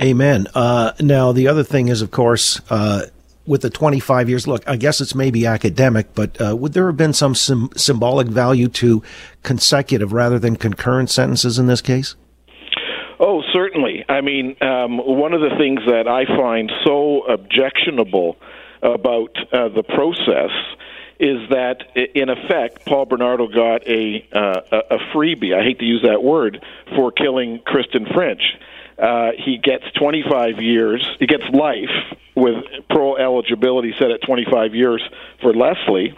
Amen. 0.00 0.46
Uh, 0.54 0.92
now 1.00 1.32
the 1.32 1.48
other 1.48 1.62
thing 1.62 1.88
is, 1.88 2.02
of 2.02 2.10
course 2.10 2.60
uh, 2.70 3.02
with 3.50 3.62
the 3.62 3.68
25 3.68 4.28
years, 4.28 4.46
look, 4.46 4.62
I 4.68 4.76
guess 4.76 5.00
it's 5.00 5.12
maybe 5.12 5.44
academic, 5.44 6.14
but 6.14 6.40
uh, 6.40 6.54
would 6.54 6.72
there 6.72 6.86
have 6.86 6.96
been 6.96 7.12
some 7.12 7.34
sim- 7.34 7.70
symbolic 7.76 8.28
value 8.28 8.68
to 8.68 9.02
consecutive 9.42 10.12
rather 10.12 10.38
than 10.38 10.54
concurrent 10.54 11.10
sentences 11.10 11.58
in 11.58 11.66
this 11.66 11.80
case? 11.80 12.14
Oh, 13.18 13.42
certainly. 13.52 14.04
I 14.08 14.20
mean, 14.20 14.56
um, 14.62 14.98
one 14.98 15.32
of 15.32 15.40
the 15.40 15.50
things 15.58 15.80
that 15.86 16.06
I 16.06 16.26
find 16.26 16.70
so 16.84 17.22
objectionable 17.22 18.36
about 18.84 19.36
uh, 19.52 19.68
the 19.68 19.82
process 19.82 20.52
is 21.18 21.40
that, 21.50 21.82
in 22.14 22.28
effect, 22.28 22.86
Paul 22.86 23.06
Bernardo 23.06 23.48
got 23.48 23.86
a 23.86 24.26
uh, 24.32 24.80
a 24.90 24.98
freebie. 25.12 25.54
I 25.54 25.62
hate 25.64 25.80
to 25.80 25.84
use 25.84 26.02
that 26.02 26.22
word 26.22 26.64
for 26.94 27.10
killing 27.10 27.60
Kristen 27.66 28.06
French. 28.14 28.40
Uh, 29.00 29.30
he 29.36 29.56
gets 29.56 29.84
25 29.98 30.60
years. 30.60 31.06
He 31.18 31.26
gets 31.26 31.44
life 31.52 31.88
with 32.34 32.64
parole 32.88 33.16
eligibility 33.16 33.94
set 33.98 34.10
at 34.10 34.22
25 34.22 34.74
years 34.74 35.02
for 35.40 35.54
Leslie 35.54 36.14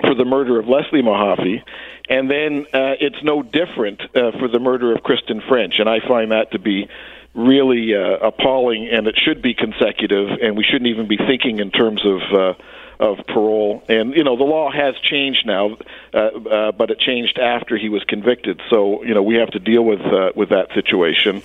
for 0.00 0.14
the 0.14 0.24
murder 0.24 0.58
of 0.58 0.66
Leslie 0.66 1.02
Mahaffy, 1.02 1.62
and 2.08 2.30
then 2.30 2.66
uh, 2.72 2.98
it's 3.00 3.22
no 3.22 3.42
different 3.42 4.00
uh, 4.14 4.32
for 4.38 4.48
the 4.48 4.58
murder 4.58 4.94
of 4.94 5.02
Kristen 5.02 5.40
French, 5.48 5.74
and 5.78 5.88
I 5.88 6.00
find 6.06 6.32
that 6.32 6.50
to 6.52 6.58
be 6.58 6.88
really 7.34 7.94
uh, 7.94 8.26
appalling, 8.26 8.88
and 8.88 9.06
it 9.06 9.16
should 9.16 9.42
be 9.42 9.54
consecutive, 9.54 10.28
and 10.42 10.56
we 10.56 10.64
shouldn't 10.64 10.88
even 10.88 11.08
be 11.08 11.16
thinking 11.16 11.58
in 11.58 11.70
terms 11.70 12.02
of. 12.04 12.20
Uh, 12.32 12.54
of 13.00 13.18
parole, 13.26 13.82
and 13.88 14.14
you 14.14 14.24
know 14.24 14.36
the 14.36 14.44
law 14.44 14.70
has 14.70 14.94
changed 15.02 15.46
now, 15.46 15.76
uh, 16.12 16.18
uh, 16.18 16.72
but 16.72 16.90
it 16.90 16.98
changed 16.98 17.38
after 17.38 17.76
he 17.76 17.88
was 17.88 18.04
convicted. 18.04 18.60
So 18.70 19.04
you 19.04 19.14
know 19.14 19.22
we 19.22 19.36
have 19.36 19.50
to 19.50 19.58
deal 19.58 19.84
with 19.84 20.00
uh, 20.00 20.32
with 20.34 20.50
that 20.50 20.72
situation, 20.74 21.42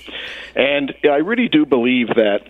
and 0.55 0.93
I 1.03 1.17
really 1.17 1.47
do 1.47 1.65
believe 1.65 2.07
that 2.15 2.41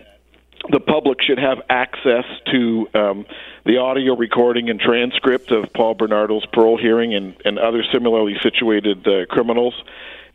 the 0.70 0.80
public 0.80 1.22
should 1.22 1.40
have 1.40 1.62
access 1.70 2.26
to 2.52 2.88
um, 2.94 3.26
the 3.66 3.78
audio 3.78 4.16
recording 4.16 4.70
and 4.70 4.80
transcript 4.80 5.52
of 5.52 5.72
Paul 5.74 5.94
Bernardo's 5.94 6.46
parole 6.48 6.78
hearing 6.78 7.14
and, 7.14 7.36
and 7.46 7.58
other 7.58 7.84
similarly 7.92 8.38
situated 8.44 9.08
uh, 9.08 9.26
criminals. 9.28 9.74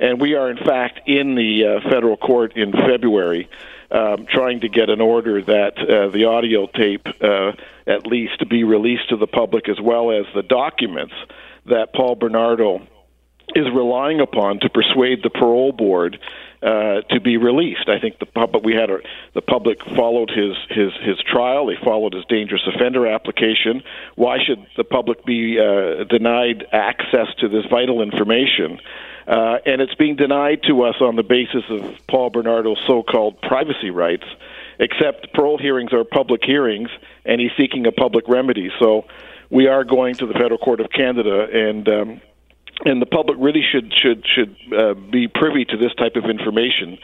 And 0.00 0.20
we 0.20 0.34
are, 0.34 0.50
in 0.50 0.56
fact, 0.56 1.00
in 1.06 1.34
the 1.34 1.64
uh, 1.64 1.88
federal 1.88 2.16
court 2.16 2.56
in 2.56 2.72
February 2.72 3.48
um, 3.90 4.26
trying 4.26 4.60
to 4.60 4.68
get 4.68 4.90
an 4.90 5.00
order 5.00 5.42
that 5.42 5.78
uh, 5.78 6.08
the 6.08 6.24
audio 6.24 6.66
tape, 6.66 7.06
uh, 7.20 7.52
at 7.86 8.06
least, 8.06 8.48
be 8.48 8.64
released 8.64 9.08
to 9.10 9.16
the 9.16 9.26
public, 9.26 9.68
as 9.68 9.80
well 9.80 10.10
as 10.10 10.26
the 10.34 10.42
documents 10.42 11.14
that 11.66 11.92
Paul 11.94 12.14
Bernardo 12.14 12.86
is 13.54 13.66
relying 13.74 14.20
upon 14.20 14.60
to 14.60 14.68
persuade 14.68 15.22
the 15.22 15.30
parole 15.30 15.72
board 15.72 16.18
uh, 16.62 17.02
to 17.10 17.20
be 17.20 17.36
released. 17.36 17.88
I 17.88 18.00
think 18.00 18.18
the 18.18 18.26
public 18.26 18.64
we 18.64 18.74
had 18.74 18.88
a, 18.88 18.98
the 19.34 19.42
public 19.42 19.84
followed 19.84 20.30
his 20.30 20.56
his 20.70 20.92
his 21.02 21.18
trial. 21.30 21.66
They 21.66 21.76
followed 21.84 22.14
his 22.14 22.24
dangerous 22.24 22.62
offender 22.66 23.06
application. 23.06 23.82
Why 24.16 24.38
should 24.42 24.66
the 24.76 24.84
public 24.84 25.24
be 25.26 25.58
uh, 25.60 26.04
denied 26.04 26.66
access 26.72 27.28
to 27.40 27.48
this 27.48 27.66
vital 27.70 28.00
information? 28.00 28.80
Uh, 29.26 29.58
and 29.64 29.80
it's 29.80 29.94
being 29.94 30.16
denied 30.16 30.62
to 30.68 30.82
us 30.82 30.96
on 31.00 31.16
the 31.16 31.22
basis 31.22 31.64
of 31.70 31.94
Paul 32.08 32.30
Bernardo's 32.30 32.78
so-called 32.86 33.40
privacy 33.40 33.90
rights. 33.90 34.24
Except 34.78 35.32
parole 35.32 35.58
hearings 35.58 35.92
are 35.92 36.04
public 36.04 36.42
hearings, 36.44 36.88
and 37.24 37.40
he's 37.40 37.52
seeking 37.56 37.86
a 37.86 37.92
public 37.92 38.28
remedy. 38.28 38.70
So 38.80 39.06
we 39.50 39.68
are 39.68 39.84
going 39.84 40.14
to 40.16 40.26
the 40.26 40.32
Federal 40.32 40.58
Court 40.58 40.80
of 40.80 40.90
Canada 40.90 41.46
and. 41.52 41.88
Um, 41.88 42.20
and 42.84 43.00
the 43.00 43.06
public 43.06 43.38
really 43.40 43.62
should 43.62 43.92
should 43.94 44.26
should 44.26 44.56
uh, 44.76 44.94
be 44.94 45.28
privy 45.28 45.64
to 45.64 45.76
this 45.76 45.94
type 45.94 46.16
of 46.16 46.24
information. 46.24 46.98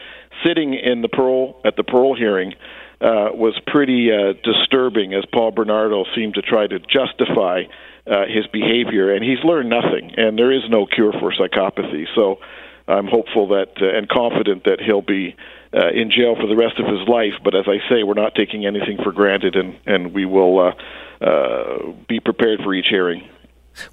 Sitting 0.45 0.73
in 0.73 1.01
the 1.01 1.07
parole 1.07 1.61
at 1.63 1.77
the 1.77 1.83
parole 1.83 2.13
hearing 2.13 2.53
uh, 2.99 3.29
was 3.33 3.57
pretty 3.67 4.11
uh, 4.11 4.33
disturbing, 4.43 5.13
as 5.13 5.23
Paul 5.31 5.51
Bernardo 5.51 6.03
seemed 6.13 6.33
to 6.35 6.41
try 6.41 6.67
to 6.67 6.79
justify 6.79 7.63
uh, 8.07 8.25
his 8.27 8.47
behavior, 8.47 9.13
and 9.13 9.23
he's 9.23 9.43
learned 9.43 9.69
nothing. 9.69 10.13
And 10.17 10.37
there 10.37 10.51
is 10.51 10.63
no 10.69 10.85
cure 10.85 11.13
for 11.13 11.31
psychopathy. 11.31 12.05
So 12.15 12.39
I'm 12.87 13.07
hopeful 13.07 13.47
that 13.49 13.73
uh, 13.81 13.97
and 13.97 14.07
confident 14.09 14.63
that 14.65 14.79
he'll 14.81 15.01
be. 15.01 15.35
Uh, 15.73 15.87
in 15.93 16.11
jail 16.11 16.35
for 16.35 16.47
the 16.47 16.55
rest 16.57 16.77
of 16.79 16.85
his 16.85 17.07
life, 17.07 17.31
but 17.45 17.55
as 17.55 17.63
I 17.65 17.77
say, 17.87 18.03
we're 18.03 18.13
not 18.13 18.35
taking 18.35 18.65
anything 18.65 18.97
for 19.01 19.13
granted, 19.13 19.55
and 19.55 19.79
and 19.85 20.13
we 20.13 20.25
will 20.25 20.59
uh, 20.59 21.25
uh, 21.25 21.93
be 22.09 22.19
prepared 22.19 22.59
for 22.61 22.73
each 22.73 22.87
hearing. 22.89 23.23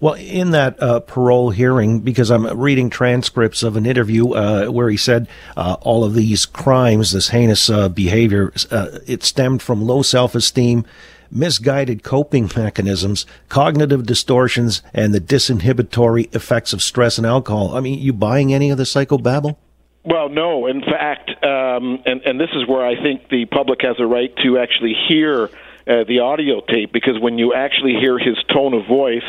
Well, 0.01 0.15
in 0.15 0.51
that 0.51 0.83
uh, 0.83 1.01
parole 1.01 1.51
hearing, 1.51 2.01
because 2.01 2.31
I'm 2.31 2.47
reading 2.59 2.91
transcripts 2.91 3.63
of 3.63 3.77
an 3.77 3.87
interview 3.87 4.33
uh, 4.33 4.67
where 4.67 4.89
he 4.89 4.97
said 4.97 5.29
uh, 5.57 5.77
all 5.81 6.05
of 6.05 6.15
these 6.15 6.47
crimes, 6.47 7.13
this 7.13 7.29
heinous 7.29 7.71
uh, 7.71 7.89
behavior, 7.89 8.53
uh, 8.71 8.99
it 9.07 9.23
stemmed 9.23 9.63
from 9.63 9.83
low 9.83 10.03
self-esteem, 10.03 10.85
misguided 11.31 12.03
coping 12.03 12.51
mechanisms, 12.57 13.27
cognitive 13.49 14.07
distortions, 14.07 14.83
and 14.93 15.15
the 15.15 15.21
disinhibitory 15.21 16.35
effects 16.35 16.73
of 16.73 16.83
stress 16.83 17.19
and 17.19 17.27
alcohol. 17.27 17.77
I 17.77 17.81
mean, 17.81 17.99
you 17.99 18.13
buying 18.13 18.53
any 18.53 18.71
of 18.71 18.79
the 18.79 18.85
psychobabble? 18.85 19.57
Well, 20.05 20.29
no. 20.29 20.67
In 20.67 20.81
fact, 20.81 21.31
um, 21.45 22.03
and 22.07 22.23
and 22.23 22.41
this 22.41 22.51
is 22.55 22.67
where 22.67 22.87
I 22.87 23.01
think 23.03 23.29
the 23.29 23.45
public 23.47 23.83
has 23.83 23.97
a 23.99 24.07
right 24.07 24.35
to 24.43 24.59
actually 24.59 24.95
hear 25.09 25.51
uh, 25.89 26.05
the 26.05 26.21
audio 26.21 26.61
tape 26.61 26.93
because 26.93 27.19
when 27.19 27.39
you 27.39 27.55
actually 27.55 27.95
hear 27.95 28.19
his 28.19 28.37
tone 28.53 28.75
of 28.75 28.87
voice 28.87 29.25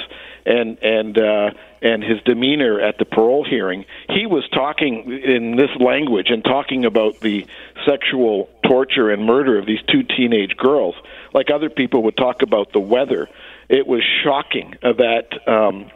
and 0.45 0.77
and 0.81 1.17
uh, 1.17 1.51
and 1.81 2.03
his 2.03 2.21
demeanor 2.25 2.79
at 2.79 2.97
the 2.97 3.05
parole 3.05 3.45
hearing, 3.45 3.85
he 4.09 4.25
was 4.25 4.47
talking 4.49 5.11
in 5.11 5.55
this 5.55 5.69
language 5.79 6.27
and 6.29 6.43
talking 6.43 6.85
about 6.85 7.19
the 7.21 7.45
sexual 7.85 8.49
torture 8.65 9.09
and 9.09 9.25
murder 9.25 9.57
of 9.57 9.65
these 9.65 9.81
two 9.89 10.03
teenage 10.03 10.55
girls, 10.57 10.95
like 11.33 11.49
other 11.51 11.69
people 11.69 12.03
would 12.03 12.17
talk 12.17 12.41
about 12.41 12.73
the 12.73 12.79
weather. 12.79 13.27
It 13.67 13.87
was 13.87 14.03
shocking 14.23 14.75
that. 14.81 15.47
Um, 15.47 15.91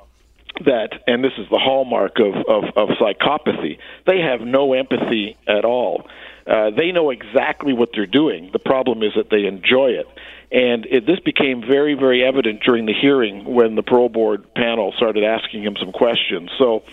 that, 0.66 0.90
and 1.08 1.24
this 1.24 1.34
is 1.40 1.50
the 1.50 1.58
hallmark 1.58 2.20
of, 2.20 2.36
of, 2.48 2.64
of 2.76 2.90
psychopathy, 3.00 3.80
they 4.06 4.20
have 4.20 4.42
no 4.42 4.74
empathy 4.74 5.36
at 5.48 5.66
all. 5.66 6.08
Uh, 6.46 6.70
they 6.70 6.92
know 6.92 7.10
exactly 7.10 7.74
what 7.74 7.90
they're 7.94 8.06
doing. 8.06 8.52
The 8.52 8.60
problem 8.60 9.02
is 9.02 9.14
that 9.16 9.32
they 9.32 9.46
enjoy 9.46 9.92
it. 9.92 10.08
And 10.52 10.86
it, 10.86 11.08
this 11.08 11.20
became 11.20 11.62
very, 11.62 11.96
very 11.96 12.24
evident 12.24 12.62
during 12.64 12.86
the 12.86 12.94
hearing 12.94 13.46
when 13.46 13.76
the 13.76 13.82
parole 13.82 14.10
board 14.10 14.54
panel 14.54 14.94
started 14.96 15.24
asking 15.24 15.64
him 15.64 15.76
some 15.80 15.92
questions. 15.92 16.52
So 16.60 16.84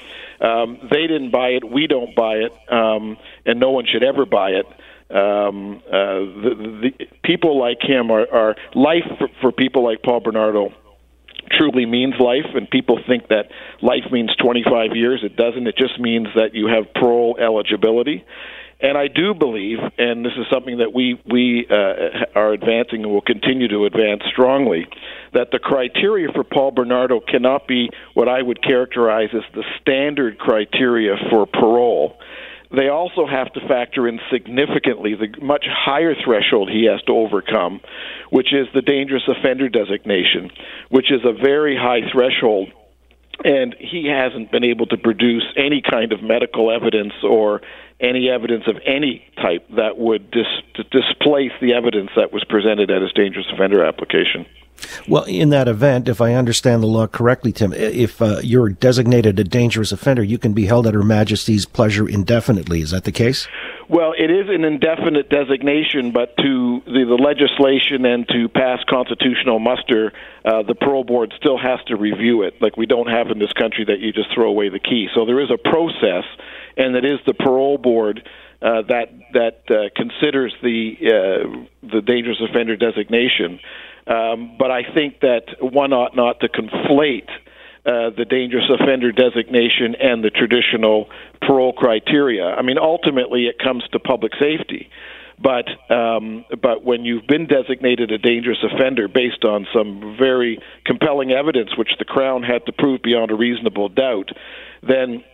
um, 0.41 0.79
they 0.91 1.07
didn't 1.07 1.31
buy 1.31 1.51
it, 1.51 1.71
we 1.71 1.87
don't 1.87 2.15
buy 2.15 2.37
it, 2.37 2.53
um, 2.73 3.19
and 3.45 3.61
no 3.61 3.71
one 3.71 3.85
should 3.87 4.03
ever 4.03 4.25
buy 4.25 4.51
it. 4.51 4.67
Um, 5.11 5.83
uh, 5.87 6.23
the, 6.43 6.91
the 6.99 7.07
people 7.25 7.59
like 7.59 7.79
him 7.83 8.11
are, 8.11 8.27
are 8.33 8.57
life 8.75 9.05
for, 9.19 9.29
for 9.41 9.53
people 9.53 9.85
like 9.85 10.03
Paul 10.03 10.21
Bernardo 10.21 10.73
truly 11.51 11.87
means 11.87 12.15
life, 12.21 12.47
and 12.55 12.71
people 12.71 13.01
think 13.07 13.29
that 13.29 13.51
life 13.83 14.05
means 14.13 14.31
25 14.37 14.95
years. 14.95 15.21
It 15.25 15.37
doesn't. 15.37 15.67
It 15.67 15.77
just 15.77 15.99
means 15.99 16.29
that 16.37 16.55
you 16.55 16.69
have 16.69 16.93
parole 16.95 17.37
eligibility. 17.41 18.25
And 18.83 18.97
I 18.97 19.09
do 19.09 19.35
believe, 19.35 19.79
and 19.99 20.25
this 20.25 20.33
is 20.39 20.47
something 20.51 20.79
that 20.79 20.95
we 20.95 21.21
we 21.27 21.67
uh, 21.71 22.25
are 22.35 22.53
advancing 22.53 23.03
and 23.03 23.11
will 23.11 23.21
continue 23.21 23.69
to 23.69 23.85
advance 23.85 24.23
strongly, 24.33 24.87
that 25.35 25.51
the 25.53 25.59
criteria 25.59 26.29
for 26.33 26.45
Paul 26.45 26.71
Bernardo 26.71 27.21
cannot 27.21 27.69
be 27.69 27.91
what 28.15 28.27
I 28.27 28.41
would 28.41 28.63
characterize 28.63 29.29
as 29.35 29.43
the 29.55 29.65
standard 29.81 30.39
criteria 30.39 31.17
for 31.31 31.45
parole. 31.47 32.17
They 32.75 32.89
also 32.89 33.27
have 33.27 33.53
to 33.55 33.61
factor 33.67 34.07
in 34.07 34.21
significantly 34.31 35.15
the 35.15 35.45
much 35.45 35.67
higher 35.69 36.15
threshold 36.15 36.71
he 36.71 36.85
has 36.85 37.03
to 37.03 37.13
overcome, 37.13 37.81
which 38.31 38.53
is 38.53 38.69
the 38.73 38.83
dangerous 38.83 39.25
offender 39.27 39.69
designation, 39.69 40.51
which 40.89 41.11
is 41.11 41.21
a 41.25 41.33
very 41.33 41.77
high 41.77 42.09
threshold 42.13 42.69
and 43.45 43.75
he 43.79 44.07
hasn't 44.07 44.51
been 44.51 44.65
able 44.65 44.87
to 44.87 44.97
produce 44.97 45.45
any 45.57 45.83
kind 45.89 46.13
of 46.13 46.23
medical 46.23 46.71
evidence 46.71 47.13
or 47.23 47.63
any 48.01 48.29
evidence 48.29 48.65
of 48.67 48.77
any 48.85 49.25
type 49.37 49.67
that 49.77 49.99
would 49.99 50.31
dis- 50.31 50.47
displace 50.91 51.53
the 51.61 51.75
evidence 51.75 52.11
that 52.17 52.33
was 52.33 52.45
presented 52.45 52.91
at 52.91 53.03
his 53.03 53.13
dangerous 53.13 53.47
offender 53.53 53.85
application. 53.85 54.47
Well, 55.09 55.25
in 55.25 55.51
that 55.51 55.69
event, 55.69 56.09
if 56.09 56.21
I 56.21 56.35
understand 56.35 56.83
the 56.83 56.87
law 56.87 57.07
correctly, 57.07 57.53
Tim, 57.53 57.73
if 57.73 58.21
uh, 58.21 58.41
you're 58.43 58.69
designated 58.69 59.39
a 59.39 59.45
dangerous 59.45 59.93
offender, 59.93 60.23
you 60.23 60.39
can 60.39 60.53
be 60.53 60.67
held 60.67 60.87
at 60.87 60.95
Her 60.95 61.03
Majesty's 61.03 61.67
pleasure 61.67 62.09
indefinitely. 62.09 62.81
Is 62.81 62.91
that 62.91 63.05
the 63.05 63.13
case? 63.13 63.49
Well, 63.89 64.15
it 64.17 64.31
is 64.31 64.49
an 64.49 64.65
indefinite 64.65 65.29
designation, 65.29 66.13
but 66.13 66.37
to 66.37 66.81
the, 66.87 67.05
the 67.05 67.21
legislation 67.21 68.07
and 68.07 68.27
to 68.29 68.49
pass 68.49 68.79
constitutional 68.89 69.59
muster, 69.59 70.13
uh, 70.45 70.63
the 70.63 70.77
parole 70.77 71.03
board 71.03 71.35
still 71.37 71.59
has 71.59 71.81
to 71.89 71.97
review 71.97 72.43
it. 72.43 72.55
Like 72.63 72.77
we 72.77 72.87
don't 72.87 73.09
have 73.09 73.33
in 73.33 73.41
this 73.41 73.53
country 73.53 73.85
that 73.87 73.99
you 73.99 74.13
just 74.13 74.33
throw 74.33 74.49
away 74.49 74.69
the 74.69 74.79
key. 74.79 75.09
So 75.13 75.27
there 75.27 75.41
is 75.41 75.51
a 75.51 75.59
process, 75.59 76.25
and 76.77 76.95
it 76.95 77.05
is 77.05 77.19
the 77.27 77.35
parole 77.35 77.79
board 77.79 78.29
uh, 78.63 78.83
that 78.83 79.11
that 79.33 79.63
uh, 79.71 79.89
considers 79.97 80.55
the 80.63 80.97
uh, 81.01 81.89
the 81.91 82.01
dangerous 82.01 82.39
offender 82.41 82.77
designation. 82.77 83.59
Um, 84.11 84.57
but 84.59 84.71
I 84.73 84.83
think 84.93 85.21
that 85.21 85.45
one 85.61 85.93
ought 85.93 86.17
not 86.17 86.41
to 86.41 86.49
conflate 86.49 87.29
uh, 87.87 88.11
the 88.11 88.27
dangerous 88.29 88.69
offender 88.69 89.13
designation 89.13 89.95
and 89.95 90.23
the 90.23 90.31
traditional 90.31 91.09
parole 91.41 91.73
criteria. 91.73 92.45
I 92.45 92.63
mean, 92.63 92.77
ultimately, 92.77 93.47
it 93.47 93.59
comes 93.59 93.85
to 93.93 94.01
public 94.01 94.33
safety. 94.39 94.91
But 95.43 95.67
um, 95.91 96.45
but 96.61 96.85
when 96.85 97.07
you've 97.07 97.27
been 97.27 97.47
designated 97.47 98.11
a 98.11 98.19
dangerous 98.19 98.59
offender 98.63 99.09
based 99.09 99.45
on 99.45 99.67
some 99.73 100.17
very 100.19 100.61
compelling 100.85 101.31
evidence, 101.31 101.71
which 101.79 101.93
the 101.99 102.05
Crown 102.05 102.43
had 102.43 102.67
to 102.67 102.73
prove 102.73 103.01
beyond 103.01 103.31
a 103.31 103.35
reasonable 103.35 103.89
doubt, 103.89 104.29
then 104.83 105.25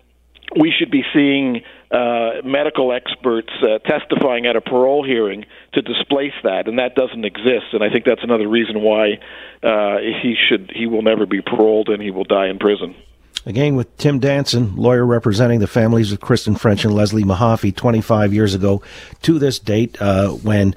we 0.58 0.72
should 0.76 0.90
be 0.90 1.02
seeing 1.12 1.62
uh, 1.90 2.42
medical 2.44 2.92
experts 2.92 3.50
uh, 3.62 3.78
testifying 3.78 4.46
at 4.46 4.56
a 4.56 4.60
parole 4.60 5.04
hearing 5.04 5.44
to 5.72 5.82
displace 5.82 6.34
that, 6.42 6.68
and 6.68 6.78
that 6.78 6.94
doesn't 6.94 7.24
exist. 7.24 7.66
And 7.72 7.82
I 7.82 7.90
think 7.90 8.04
that's 8.04 8.22
another 8.22 8.48
reason 8.48 8.82
why 8.82 9.18
uh, 9.62 9.98
he 9.98 10.36
should 10.48 10.70
he 10.74 10.86
will 10.86 11.02
never 11.02 11.26
be 11.26 11.42
paroled 11.42 11.88
and 11.88 12.02
he 12.02 12.10
will 12.10 12.24
die 12.24 12.48
in 12.48 12.58
prison. 12.58 12.94
Again, 13.44 13.76
with 13.76 13.96
Tim 13.96 14.18
Danson, 14.18 14.74
lawyer 14.74 15.06
representing 15.06 15.60
the 15.60 15.68
families 15.68 16.10
of 16.10 16.20
Kristen 16.20 16.56
French 16.56 16.84
and 16.84 16.92
Leslie 16.92 17.22
Mahaffy 17.22 17.74
25 17.74 18.34
years 18.34 18.54
ago 18.54 18.82
to 19.22 19.38
this 19.38 19.60
date, 19.60 19.96
uh, 20.02 20.30
when 20.30 20.74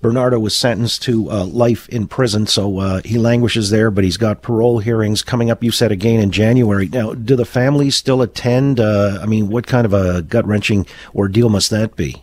Bernardo 0.00 0.38
was 0.38 0.56
sentenced 0.56 1.02
to 1.02 1.30
uh, 1.30 1.44
life 1.44 1.88
in 1.90 2.06
prison, 2.06 2.46
so 2.46 2.78
uh, 2.78 3.00
he 3.04 3.18
languishes 3.18 3.70
there, 3.70 3.90
but 3.90 4.02
he's 4.02 4.16
got 4.16 4.40
parole 4.40 4.78
hearings 4.78 5.22
coming 5.22 5.50
up, 5.50 5.62
you 5.62 5.70
said, 5.70 5.92
again 5.92 6.20
in 6.20 6.30
January. 6.30 6.88
Now, 6.88 7.12
do 7.12 7.36
the 7.36 7.44
families 7.44 7.96
still 7.96 8.22
attend? 8.22 8.80
Uh, 8.80 9.18
I 9.20 9.26
mean, 9.26 9.48
what 9.48 9.66
kind 9.66 9.84
of 9.84 9.92
a 9.92 10.22
gut 10.22 10.46
wrenching 10.46 10.86
ordeal 11.14 11.50
must 11.50 11.70
that 11.70 11.96
be? 11.96 12.22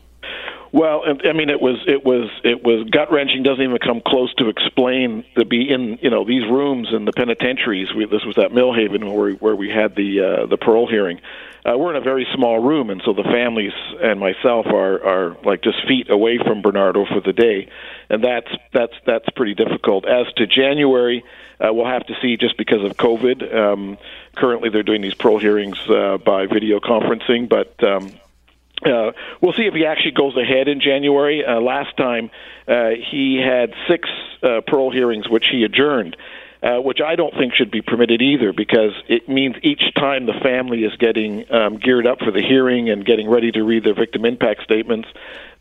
Well, 0.72 1.04
I 1.26 1.34
mean, 1.34 1.50
it 1.50 1.62
was 1.62 1.78
it 1.88 2.06
was 2.06 2.30
it 2.44 2.64
was 2.64 2.88
gut 2.90 3.12
wrenching. 3.12 3.42
Doesn't 3.42 3.64
even 3.64 3.78
come 3.78 4.02
close 4.06 4.34
to 4.36 4.50
explain 4.50 5.24
to 5.38 5.46
be 5.46 5.70
in 5.72 5.98
you 6.02 6.10
know 6.10 6.26
these 6.26 6.44
rooms 6.44 6.90
in 6.92 7.06
the 7.06 7.14
penitentiaries. 7.14 7.94
We, 7.96 8.06
this 8.06 8.26
was 8.26 8.38
at 8.38 8.52
Millhaven 8.52 9.04
where 9.06 9.26
we, 9.26 9.34
where 9.34 9.56
we 9.56 9.70
had 9.70 9.96
the 9.96 10.20
uh, 10.20 10.46
the 10.46 10.58
parole 10.58 10.88
hearing. 10.88 11.22
Uh, 11.68 11.78
we're 11.78 11.90
in 11.90 11.98
a 11.98 12.02
very 12.02 12.26
small 12.34 12.60
room, 12.60 12.90
and 12.90 13.02
so 13.04 13.12
the 13.12 13.24
families 13.24 13.74
and 14.02 14.20
myself 14.20 14.68
are 14.68 15.04
are 15.04 15.38
like 15.44 15.62
just 15.62 15.86
feet 15.86 16.10
away 16.10 16.38
from 16.38 16.62
Bernardo 16.62 17.06
for 17.06 17.20
the 17.20 17.34
day, 17.34 17.68
and 18.10 18.24
that's 18.24 18.48
that's 18.72 18.94
that's 19.06 19.30
pretty 19.36 19.54
difficult. 19.54 20.08
As 20.08 20.32
to 20.38 20.48
January, 20.48 21.26
uh, 21.60 21.74
we'll 21.74 21.86
have 21.86 22.06
to 22.08 22.14
see 22.22 22.38
just 22.38 22.58
because 22.58 22.84
of 22.84 22.96
COVID. 22.96 23.54
Um, 23.54 23.98
currently, 24.36 24.70
they're 24.70 24.84
doing 24.84 25.02
these 25.02 25.16
parole 25.16 25.40
hearings 25.40 25.78
uh, 25.90 26.18
by 26.18 26.46
video 26.46 26.80
conferencing, 26.80 27.50
but. 27.50 27.84
Um, 27.84 28.14
uh, 28.86 29.12
we'll 29.42 29.54
see 29.54 29.66
if 29.66 29.74
he 29.74 29.88
actually 29.88 30.12
goes 30.12 30.38
ahead 30.38 30.68
in 30.68 30.80
January. 30.80 31.44
Uh, 31.44 31.60
last 31.60 31.98
time, 31.98 32.30
uh, 32.68 32.90
he 33.10 33.42
had 33.44 33.74
six 33.88 34.08
uh, 34.44 34.62
parole 34.68 34.92
hearings, 34.92 35.28
which 35.28 35.48
he 35.52 35.64
adjourned. 35.64 36.16
Uh, 36.64 36.82
which 36.82 37.02
I 37.06 37.16
don't 37.16 37.36
think 37.36 37.54
should 37.54 37.70
be 37.70 37.84
permitted 37.84 38.20
either, 38.20 38.52
because 38.52 38.92
it 39.08 39.30
means 39.30 39.56
each 39.62 39.94
time 39.94 40.26
the 40.26 40.34
family 40.42 40.80
is 40.84 40.96
getting 40.98 41.46
um, 41.54 41.78
geared 41.78 42.08
up 42.08 42.18
for 42.18 42.32
the 42.32 42.42
hearing 42.42 42.90
and 42.90 43.06
getting 43.06 43.30
ready 43.30 43.52
to 43.52 43.64
read 43.64 43.84
their 43.84 43.94
victim 43.94 44.26
impact 44.26 44.64
statements. 44.64 45.08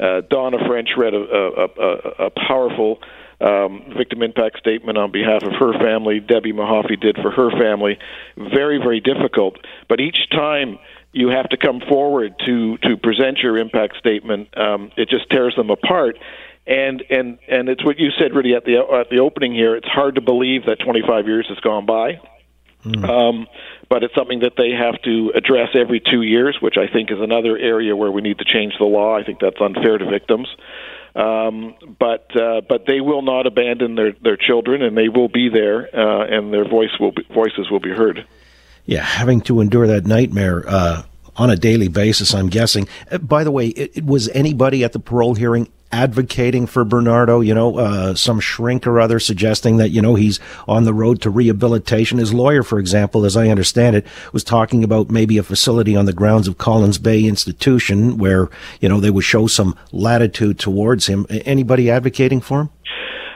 Uh, 0.01 0.23
Donna 0.23 0.57
French 0.67 0.89
read 0.97 1.13
a, 1.13 1.19
a, 1.19 1.65
a, 1.65 2.25
a 2.27 2.31
powerful 2.31 2.99
um, 3.43 3.93
victim 3.95 4.23
impact 4.23 4.59
statement 4.59 4.97
on 4.97 5.13
behalf 5.13 5.43
of 5.43 5.53
her 5.53 5.75
family. 5.79 6.21
Debbie 6.21 6.55
Mahaffy 6.55 6.99
did 6.99 7.17
for 7.17 7.31
her 7.31 7.51
family. 7.51 7.99
Very, 8.37 8.79
very 8.79 9.01
difficult. 9.01 9.59
But 9.89 10.01
each 10.01 10.31
time 10.31 10.79
you 11.13 11.29
have 11.29 11.49
to 11.51 11.57
come 11.59 11.81
forward 11.81 12.35
to 12.47 12.79
to 12.79 12.97
present 12.97 13.39
your 13.39 13.59
impact 13.59 13.97
statement, 13.99 14.57
um, 14.57 14.91
it 14.97 15.09
just 15.09 15.29
tears 15.31 15.55
them 15.57 15.71
apart. 15.71 16.19
And 16.67 17.03
and 17.11 17.39
and 17.49 17.69
it's 17.69 17.85
what 17.85 17.99
you 17.99 18.11
said 18.19 18.35
really 18.35 18.55
at 18.55 18.65
the 18.65 18.79
at 18.79 19.09
the 19.09 19.19
opening 19.19 19.55
here. 19.55 19.77
It's 19.77 19.89
hard 19.89 20.17
to 20.17 20.21
believe 20.21 20.67
that 20.67 20.81
25 20.81 21.27
years 21.27 21.47
has 21.49 21.59
gone 21.61 21.87
by. 21.87 22.21
Mm. 22.85 23.09
Um, 23.09 23.47
but 23.89 24.03
it's 24.03 24.15
something 24.15 24.41
that 24.41 24.55
they 24.57 24.71
have 24.71 25.01
to 25.03 25.33
address 25.35 25.71
every 25.75 26.01
two 26.01 26.23
years, 26.23 26.59
which 26.61 26.77
I 26.77 26.93
think 26.93 27.11
is 27.11 27.21
another 27.21 27.57
area 27.57 27.97
where 27.97 28.11
we 28.11 28.21
need 28.21 28.39
to 28.39 28.45
change 28.45 28.75
the 28.79 28.85
law. 28.85 29.17
I 29.17 29.23
think 29.23 29.41
that's 29.41 29.61
unfair 29.61 29.99
to 29.99 30.09
victims. 30.09 30.49
Um, 31.15 31.75
but 31.99 32.29
uh, 32.37 32.61
but 32.69 32.85
they 32.87 33.01
will 33.01 33.23
not 33.23 33.47
abandon 33.47 33.95
their, 33.95 34.13
their 34.13 34.37
children, 34.37 34.83
and 34.83 34.97
they 34.97 35.09
will 35.09 35.29
be 35.29 35.49
there, 35.49 35.89
uh, 35.97 36.27
and 36.27 36.53
their 36.53 36.69
voice 36.69 36.91
will 37.01 37.13
be, 37.13 37.23
voices 37.33 37.71
will 37.71 37.81
be 37.81 37.91
heard. 37.91 38.27
Yeah, 38.85 39.03
having 39.03 39.41
to 39.43 39.61
endure 39.61 39.87
that 39.87 40.05
nightmare 40.05 40.63
uh, 40.69 41.05
on 41.37 41.49
a 41.49 41.57
daily 41.57 41.89
basis, 41.89 42.35
I'm 42.35 42.49
guessing. 42.49 42.87
Uh, 43.11 43.19
by 43.19 43.45
the 43.45 43.51
way, 43.51 43.69
it, 43.69 43.97
it 43.97 44.05
was 44.05 44.29
anybody 44.29 44.85
at 44.85 44.93
the 44.93 44.99
parole 44.99 45.35
hearing 45.35 45.71
advocating 45.97 46.67
for 46.67 46.85
Bernardo, 46.85 47.41
you 47.41 47.55
know, 47.55 47.79
uh, 47.79 48.15
some 48.15 48.39
shrink 48.39 48.87
or 48.87 49.01
other 49.01 49.19
suggesting 49.19 49.79
that, 49.79 49.89
you 49.89 50.03
know, 50.03 50.15
he's 50.15 50.39
on 50.69 50.85
the 50.85 50.93
road 50.93 51.23
to 51.23 51.31
rehabilitation. 51.31 52.19
His 52.19 52.35
lawyer, 52.35 52.63
for 52.63 52.79
example, 52.79 53.25
as 53.25 53.35
I 53.35 53.49
understand 53.49 53.97
it, 53.97 54.07
was 54.33 54.45
talking 54.45 54.85
about 54.85 55.11
maybe 55.11 55.39
a 55.39 55.43
facility 55.43 55.97
on 55.97 56.05
the 56.05 56.13
grounds 56.13 56.49
of 56.49 56.59
Collins 56.59 56.99
Bay 56.99 57.25
Institution 57.25 58.19
where, 58.19 58.51
you 58.81 58.89
know, 58.91 59.01
they 59.01 59.11
would 59.11 59.25
show 59.25 59.47
some 59.47 59.75
latitude 59.91 60.59
towards 60.59 61.07
him. 61.07 61.27
Anybody 61.31 61.91
advocating 61.91 62.43
for 62.43 62.61
him? 62.61 62.71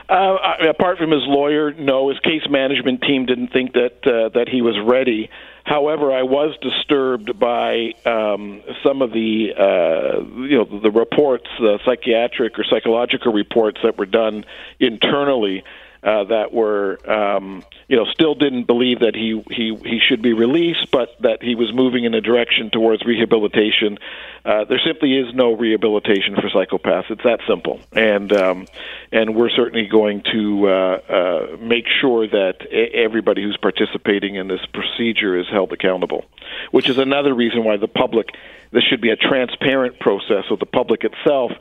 Uh, 0.07 0.35
apart 0.69 0.97
from 0.97 1.09
his 1.09 1.23
lawyer, 1.25 1.73
no. 1.73 2.09
His 2.09 2.19
case 2.19 2.43
management 2.49 3.01
team 3.01 3.25
didn't 3.25 3.53
think 3.53 3.73
that 3.73 3.95
uh, 4.05 4.29
that 4.37 4.49
he 4.51 4.61
was 4.61 4.75
ready. 4.85 5.29
However, 5.63 6.11
I 6.11 6.23
was 6.23 6.57
disturbed 6.61 7.39
by 7.39 7.93
um, 8.05 8.61
some 8.83 9.01
of 9.01 9.11
the 9.11 9.53
uh, 9.57 10.21
you 10.43 10.57
know 10.57 10.79
the 10.79 10.91
reports, 10.91 11.47
the 11.59 11.79
psychiatric 11.85 12.57
or 12.57 12.63
psychological 12.63 13.31
reports 13.31 13.79
that 13.83 13.97
were 13.97 14.05
done 14.05 14.45
internally 14.79 15.63
uh, 16.03 16.23
that 16.25 16.51
were 16.51 16.97
um, 17.09 17.63
you 17.87 17.95
know 17.95 18.05
still 18.05 18.33
didn't 18.33 18.63
believe 18.63 18.99
that 18.99 19.15
he 19.15 19.43
he 19.51 19.75
he 19.83 19.99
should 19.99 20.21
be 20.21 20.33
released, 20.33 20.89
but 20.91 21.09
that 21.21 21.43
he 21.43 21.55
was 21.55 21.71
moving 21.73 22.05
in 22.05 22.13
a 22.13 22.21
direction 22.21 22.69
towards 22.71 23.05
rehabilitation. 23.05 23.99
Uh, 24.43 24.65
there 24.65 24.79
simply 24.83 25.17
is 25.17 25.33
no 25.35 25.53
rehabilitation 25.53 26.35
for 26.35 26.49
psychopaths. 26.49 27.11
It's 27.11 27.23
that 27.23 27.39
simple, 27.47 27.79
and 27.91 28.33
um, 28.33 28.67
and 29.11 29.35
we're 29.35 29.51
certainly 29.51 29.85
going 29.85 30.23
to 30.31 30.67
uh, 30.67 30.71
uh, 30.71 31.57
make 31.59 31.85
sure 31.87 32.27
that 32.27 32.65
everybody 32.71 33.43
who's 33.43 33.57
participating 33.57 34.35
in 34.35 34.47
this 34.47 34.65
procedure 34.73 35.37
is 35.37 35.47
held 35.49 35.71
accountable, 35.71 36.25
which 36.71 36.89
is 36.89 36.97
another 36.97 37.33
reason 37.33 37.63
why 37.63 37.77
the 37.77 37.87
public. 37.87 38.29
This 38.71 38.83
should 38.83 39.01
be 39.01 39.09
a 39.09 39.17
transparent 39.17 39.99
process, 39.99 40.45
so 40.47 40.55
the 40.55 40.65
public 40.65 41.03
itself 41.03 41.51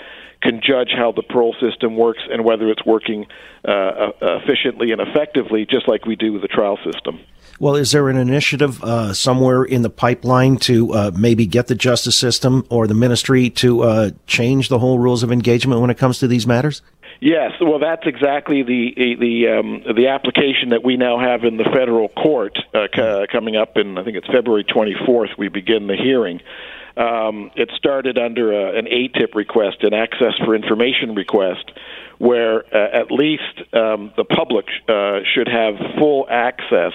can 0.42 0.60
judge 0.62 0.90
how 0.96 1.12
the 1.12 1.22
parole 1.22 1.54
system 1.60 1.96
works 1.96 2.20
and 2.30 2.44
whether 2.44 2.68
it's 2.70 2.84
working 2.84 3.26
uh, 3.66 3.70
uh, 3.70 4.12
efficiently 4.42 4.92
and 4.92 5.00
effectively, 5.00 5.66
just 5.66 5.86
like 5.86 6.06
we 6.06 6.16
do 6.16 6.32
with 6.32 6.42
the 6.42 6.48
trial 6.48 6.78
system. 6.84 7.20
Well, 7.58 7.76
is 7.76 7.92
there 7.92 8.08
an 8.08 8.16
initiative 8.16 8.82
uh, 8.82 9.12
somewhere 9.12 9.64
in 9.64 9.82
the 9.82 9.90
pipeline 9.90 10.56
to 10.58 10.92
uh, 10.94 11.10
maybe 11.14 11.46
get 11.46 11.66
the 11.66 11.74
justice 11.74 12.16
system 12.16 12.64
or 12.70 12.86
the 12.86 12.94
ministry 12.94 13.50
to 13.50 13.82
uh, 13.82 14.10
change 14.26 14.68
the 14.68 14.78
whole 14.78 14.98
rules 14.98 15.22
of 15.22 15.30
engagement 15.30 15.80
when 15.80 15.90
it 15.90 15.98
comes 15.98 16.18
to 16.20 16.28
these 16.28 16.46
matters? 16.46 16.80
Yes, 17.20 17.52
well, 17.60 17.78
that's 17.78 18.06
exactly 18.06 18.62
the 18.62 18.94
the 19.20 19.48
um, 19.48 19.82
the 19.94 20.08
application 20.08 20.70
that 20.70 20.82
we 20.82 20.96
now 20.96 21.18
have 21.18 21.44
in 21.44 21.58
the 21.58 21.64
federal 21.64 22.08
court 22.08 22.58
uh, 22.72 22.86
c- 22.94 23.26
coming 23.30 23.56
up 23.56 23.76
in 23.76 23.98
I 23.98 24.04
think 24.04 24.16
it's 24.16 24.26
February 24.28 24.64
24th. 24.64 25.36
We 25.36 25.48
begin 25.48 25.86
the 25.86 25.96
hearing. 25.96 26.40
Um, 26.96 27.50
it 27.56 27.70
started 27.76 28.18
under 28.18 28.52
a, 28.52 28.78
an 28.78 28.86
ATIP 28.86 29.34
request, 29.34 29.82
an 29.82 29.94
access 29.94 30.34
for 30.44 30.54
information 30.54 31.14
request, 31.14 31.70
where 32.18 32.64
uh, 32.74 33.00
at 33.00 33.10
least 33.10 33.62
um, 33.72 34.12
the 34.16 34.24
public 34.24 34.66
uh, 34.88 35.20
should 35.34 35.48
have 35.48 35.74
full 35.98 36.26
access 36.28 36.92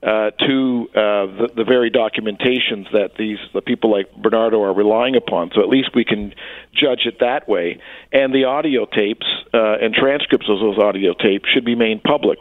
uh, 0.00 0.30
to 0.30 0.88
uh, 0.94 1.26
the, 1.26 1.48
the 1.56 1.64
very 1.64 1.90
documentations 1.90 2.90
that 2.92 3.16
these 3.18 3.38
the 3.52 3.60
people 3.60 3.90
like 3.90 4.14
Bernardo 4.16 4.62
are 4.62 4.72
relying 4.72 5.16
upon. 5.16 5.50
So 5.54 5.60
at 5.60 5.68
least 5.68 5.90
we 5.94 6.04
can 6.04 6.34
judge 6.72 7.00
it 7.04 7.18
that 7.18 7.48
way. 7.48 7.80
And 8.12 8.32
the 8.32 8.44
audio 8.44 8.86
tapes 8.86 9.26
uh, 9.52 9.78
and 9.82 9.92
transcripts 9.92 10.48
of 10.48 10.60
those 10.60 10.78
audio 10.78 11.14
tapes 11.14 11.48
should 11.52 11.64
be 11.64 11.74
made 11.74 12.04
public. 12.04 12.38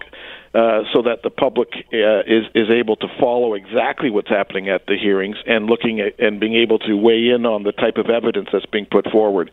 Uh, 0.58 0.82
so 0.91 1.04
that 1.04 1.20
the 1.22 1.30
public 1.30 1.70
uh, 1.93 2.22
is 2.26 2.46
is 2.56 2.67
able 2.72 2.96
to 2.96 3.08
follow 3.20 3.54
exactly 3.54 4.10
what's 4.10 4.30
happening 4.30 4.70
at 4.70 4.82
the 4.88 4.98
hearings 4.98 5.38
and 5.46 5.67
looking 5.67 6.00
at 6.00 6.20
and 6.20 6.39
being 6.39 6.56
able 6.56 6.80
to 6.80 6.93
weigh 6.96 7.30
in 7.30 7.46
on 7.46 7.62
the 7.62 7.72
type 7.74 7.98
of 7.98 8.10
evidence 8.10 8.50
that's 8.52 8.65
being 8.65 8.88
put 8.89 9.06
forward, 9.12 9.52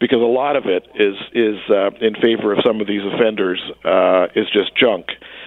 because 0.00 0.20
a 0.20 0.32
lot 0.42 0.54
of 0.54 0.64
it 0.66 0.84
is 0.96 1.16
is 1.32 1.58
uh, 1.70 1.90
in 2.08 2.14
favor 2.26 2.52
of 2.52 2.58
some 2.66 2.82
of 2.82 2.86
these 2.86 3.00
offenders 3.14 3.60
uh, 3.86 4.26
is 4.36 4.46
just 4.52 4.76
junk. 4.76 5.06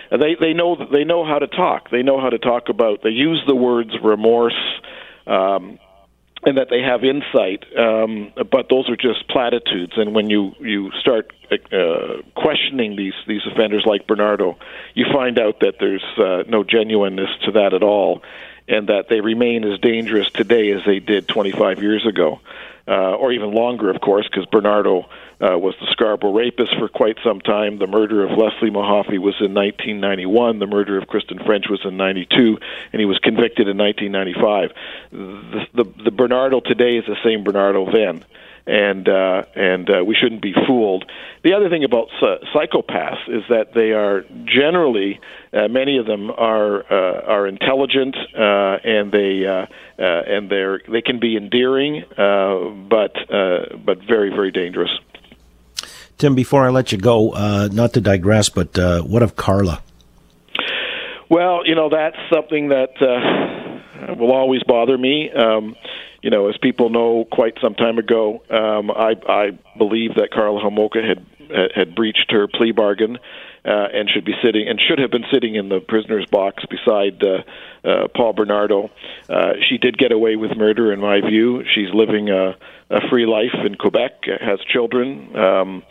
And 0.09 0.19
they 0.19 0.33
they 0.39 0.53
know 0.53 0.75
they 0.91 1.03
know 1.03 1.23
how 1.23 1.37
to 1.37 1.47
talk. 1.47 1.91
They 1.91 2.01
know 2.01 2.19
how 2.19 2.31
to 2.31 2.39
talk 2.39 2.69
about. 2.69 3.03
They 3.03 3.11
use 3.11 3.43
the 3.45 3.55
words 3.55 3.91
remorse. 4.03 4.57
Um, 5.27 5.77
and 6.47 6.57
that 6.57 6.69
they 6.69 6.81
have 6.81 7.03
insight, 7.03 7.65
um, 7.77 8.31
but 8.49 8.69
those 8.69 8.89
are 8.89 8.95
just 8.95 9.27
platitudes. 9.27 9.91
And 9.97 10.15
when 10.15 10.29
you 10.29 10.53
you 10.61 10.91
start 11.01 11.33
uh, 11.51 12.21
questioning 12.35 12.95
these 12.95 13.15
these 13.27 13.41
offenders 13.51 13.83
like 13.85 14.07
Bernardo, 14.07 14.57
you 14.93 15.05
find 15.11 15.37
out 15.39 15.59
that 15.59 15.73
there's 15.81 16.05
uh, 16.17 16.43
no 16.47 16.63
genuineness 16.63 17.29
to 17.43 17.51
that 17.51 17.73
at 17.73 17.83
all, 17.83 18.23
and 18.65 18.87
that 18.87 19.09
they 19.09 19.19
remain 19.19 19.65
as 19.65 19.77
dangerous 19.81 20.29
today 20.29 20.71
as 20.71 20.85
they 20.85 20.99
did 20.99 21.27
25 21.27 21.83
years 21.83 22.05
ago, 22.05 22.39
uh, 22.87 23.15
or 23.15 23.33
even 23.33 23.51
longer, 23.51 23.89
of 23.89 23.99
course, 23.99 24.25
because 24.31 24.45
Bernardo 24.45 25.09
uh, 25.39 25.57
was 25.57 25.75
the 25.79 25.87
Scarborough 25.91 26.33
rapist 26.33 26.75
for 26.77 26.87
quite 26.87 27.17
some 27.23 27.39
time. 27.41 27.77
The 27.77 27.87
murder 27.87 28.25
of 28.25 28.31
Leslie 28.31 28.71
Mahaffy 28.71 29.19
was 29.19 29.35
in 29.39 29.53
1991. 29.53 30.59
The 30.59 30.67
murder 30.67 30.97
of 30.97 31.07
Kristen 31.07 31.39
French 31.45 31.65
was 31.69 31.81
in 31.85 31.97
92, 31.97 32.57
and 32.91 32.99
he 32.99 33.05
was 33.05 33.19
convicted 33.19 33.67
in 33.67 33.77
1995. 33.77 34.71
The, 35.11 35.83
the, 35.83 36.03
the 36.05 36.11
Bernardo 36.11 36.59
today 36.59 36.97
is 36.97 37.05
the 37.05 37.17
same 37.23 37.43
Bernardo 37.43 37.91
then 37.91 38.25
and 38.67 39.07
uh, 39.07 39.43
and 39.55 39.89
uh, 39.89 40.03
we 40.03 40.13
shouldn't 40.13 40.41
be 40.41 40.53
fooled. 40.67 41.09
The 41.43 41.53
other 41.53 41.69
thing 41.69 41.85
about 41.85 42.09
uh, 42.21 42.37
psychopaths 42.53 43.29
is 43.29 43.43
that 43.49 43.73
they 43.73 43.93
are 43.93 44.25
generally 44.43 45.19
uh, 45.53 45.69
many 45.69 45.97
of 45.97 46.05
them 46.05 46.29
are 46.29 46.83
uh, 46.91 47.21
are 47.21 47.47
intelligent 47.47 48.17
uh, 48.37 48.77
and 48.83 49.11
they 49.11 49.45
uh, 49.45 49.67
uh, 49.97 50.03
and 50.03 50.49
they're 50.51 50.81
they 50.87 51.01
can 51.01 51.19
be 51.19 51.37
endearing, 51.37 52.03
uh, 52.17 52.69
but 52.89 53.15
uh, 53.33 53.77
but 53.77 53.99
very 54.03 54.29
very 54.29 54.51
dangerous. 54.51 54.91
Tim, 56.17 56.33
before 56.33 56.65
I 56.65 56.69
let 56.69 56.91
you 56.91 56.97
go, 56.97 57.31
uh, 57.33 57.69
not 57.71 57.93
to 57.93 58.01
digress, 58.01 58.49
but 58.49 58.77
uh, 58.77 59.01
what 59.01 59.21
of 59.21 59.35
Karla? 59.35 59.81
Well, 61.29 61.61
you 61.65 61.75
know 61.75 61.89
that's 61.89 62.17
something 62.33 62.69
that 62.69 62.93
uh, 63.01 64.15
will 64.15 64.31
always 64.31 64.63
bother 64.63 64.97
me. 64.97 65.29
Um, 65.31 65.75
you 66.23 66.31
know, 66.31 66.49
as 66.49 66.57
people 66.57 66.89
know, 66.89 67.25
quite 67.31 67.53
some 67.61 67.75
time 67.75 67.99
ago, 67.99 68.41
um, 68.49 68.89
I, 68.89 69.15
I 69.27 69.51
believe 69.77 70.15
that 70.15 70.29
Karla 70.31 70.61
Homolka 70.61 71.07
had 71.07 71.25
had 71.75 71.95
breached 71.95 72.31
her 72.31 72.47
plea 72.47 72.71
bargain 72.71 73.19
uh, 73.67 73.87
and 73.93 74.09
should 74.09 74.23
be 74.23 74.33
sitting 74.43 74.67
and 74.67 74.79
should 74.79 74.99
have 74.99 75.11
been 75.11 75.25
sitting 75.31 75.55
in 75.55 75.67
the 75.67 75.79
prisoner's 75.79 76.25
box 76.27 76.63
beside 76.69 77.21
uh, 77.21 77.43
uh, 77.87 78.07
Paul 78.15 78.33
Bernardo. 78.33 78.89
Uh, 79.29 79.53
she 79.67 79.77
did 79.77 79.97
get 79.97 80.11
away 80.11 80.37
with 80.37 80.55
murder, 80.55 80.93
in 80.93 81.01
my 81.01 81.19
view. 81.19 81.63
She's 81.75 81.93
living 81.93 82.29
a, 82.29 82.55
a 82.89 83.09
free 83.09 83.25
life 83.25 83.53
in 83.65 83.75
Quebec, 83.75 84.23
has 84.39 84.59
children. 84.71 85.35
Um, 85.35 85.83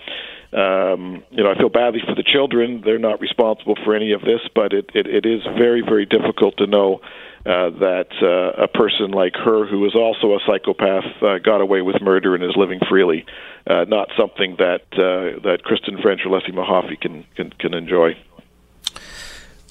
um, 0.52 1.24
you 1.30 1.42
know, 1.42 1.50
I 1.50 1.58
feel 1.58 1.68
badly 1.68 2.00
for 2.06 2.14
the 2.14 2.22
children. 2.22 2.80
They're 2.82 2.98
not 2.98 3.20
responsible 3.20 3.76
for 3.84 3.94
any 3.94 4.12
of 4.12 4.22
this, 4.22 4.40
but 4.54 4.72
it, 4.72 4.90
it, 4.94 5.06
it 5.06 5.26
is 5.26 5.42
very, 5.58 5.82
very 5.82 6.06
difficult 6.06 6.56
to 6.58 6.66
know 6.66 7.00
uh, 7.46 7.70
that 7.78 8.10
uh, 8.20 8.64
a 8.64 8.66
person 8.66 9.12
like 9.12 9.34
her, 9.36 9.66
who 9.66 9.86
is 9.86 9.94
also 9.94 10.34
a 10.34 10.40
psychopath, 10.46 11.04
uh, 11.22 11.38
got 11.38 11.60
away 11.60 11.80
with 11.80 12.02
murder 12.02 12.34
and 12.34 12.42
is 12.42 12.56
living 12.56 12.80
freely. 12.88 13.24
Uh, 13.68 13.84
not 13.86 14.08
something 14.18 14.56
that 14.58 14.82
uh, 14.92 15.38
that 15.42 15.60
Kristen 15.62 16.02
French 16.02 16.22
or 16.24 16.30
Leslie 16.30 16.52
Mahaffy 16.52 17.00
can, 17.00 17.24
can 17.36 17.50
can 17.50 17.72
enjoy. 17.72 18.16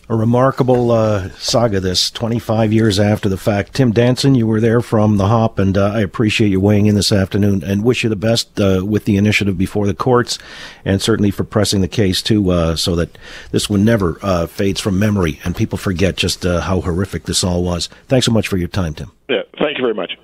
A 0.07 0.15
remarkable 0.15 0.91
uh, 0.91 1.29
saga, 1.31 1.79
this 1.79 2.11
25 2.11 2.71
years 2.71 2.99
after 2.99 3.27
the 3.27 3.37
fact. 3.37 3.73
Tim 3.73 3.91
Danson, 3.91 4.35
you 4.35 4.45
were 4.45 4.61
there 4.61 4.81
from 4.81 5.17
the 5.17 5.27
hop, 5.27 5.57
and 5.57 5.75
uh, 5.75 5.93
I 5.95 6.01
appreciate 6.01 6.49
you 6.49 6.59
weighing 6.59 6.85
in 6.85 6.93
this 6.93 7.11
afternoon 7.11 7.63
and 7.63 7.83
wish 7.83 8.03
you 8.03 8.09
the 8.11 8.15
best 8.15 8.61
uh, 8.61 8.83
with 8.85 9.05
the 9.05 9.17
initiative 9.17 9.57
before 9.57 9.87
the 9.87 9.95
courts 9.95 10.37
and 10.83 11.01
certainly 11.01 11.31
for 11.31 11.43
pressing 11.43 11.81
the 11.81 11.87
case, 11.87 12.21
too, 12.21 12.51
uh, 12.51 12.75
so 12.75 12.95
that 12.95 13.17
this 13.49 13.67
one 13.67 13.83
never 13.83 14.19
uh, 14.21 14.45
fades 14.45 14.79
from 14.79 14.99
memory 14.99 15.39
and 15.43 15.55
people 15.55 15.77
forget 15.77 16.17
just 16.17 16.45
uh, 16.45 16.61
how 16.61 16.81
horrific 16.81 17.23
this 17.23 17.43
all 17.43 17.63
was. 17.63 17.87
Thanks 18.07 18.27
so 18.27 18.31
much 18.31 18.47
for 18.47 18.57
your 18.57 18.67
time, 18.67 18.93
Tim. 18.93 19.11
Yeah, 19.27 19.41
thank 19.57 19.79
you 19.79 19.83
very 19.83 19.95
much. 19.95 20.15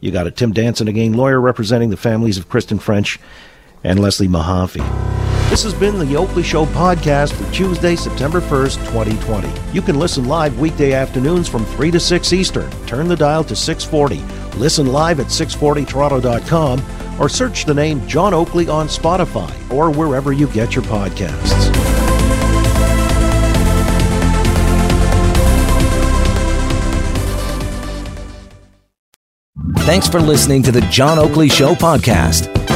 You 0.00 0.10
got 0.10 0.26
it. 0.26 0.36
Tim 0.36 0.52
Danson 0.52 0.86
again, 0.86 1.14
lawyer 1.14 1.40
representing 1.40 1.88
the 1.88 1.96
families 1.96 2.36
of 2.36 2.50
Kristen 2.50 2.78
French 2.78 3.18
and 3.84 3.98
Leslie 4.00 4.28
Mahaffy. 4.28 4.84
This 5.50 5.64
has 5.64 5.74
been 5.74 5.98
the 5.98 6.16
Oakley 6.16 6.44
Show 6.44 6.64
podcast 6.66 7.32
for 7.32 7.52
Tuesday, 7.52 7.96
September 7.96 8.40
1st, 8.40 8.76
2020. 8.92 9.50
You 9.72 9.82
can 9.82 9.98
listen 9.98 10.26
live 10.26 10.60
weekday 10.60 10.92
afternoons 10.92 11.48
from 11.48 11.64
3 11.64 11.90
to 11.90 11.98
6 11.98 12.32
Eastern. 12.32 12.70
Turn 12.86 13.08
the 13.08 13.16
dial 13.16 13.42
to 13.42 13.56
640. 13.56 14.22
Listen 14.58 14.86
live 14.86 15.18
at 15.18 15.26
640toronto.com 15.26 17.20
or 17.20 17.28
search 17.28 17.64
the 17.64 17.74
name 17.74 18.06
John 18.06 18.32
Oakley 18.32 18.68
on 18.68 18.86
Spotify 18.86 19.50
or 19.72 19.90
wherever 19.90 20.32
you 20.32 20.46
get 20.48 20.76
your 20.76 20.84
podcasts. 20.84 21.74
Thanks 29.80 30.06
for 30.06 30.20
listening 30.20 30.62
to 30.62 30.70
the 30.70 30.82
John 30.82 31.18
Oakley 31.18 31.48
Show 31.48 31.74
podcast. 31.74 32.59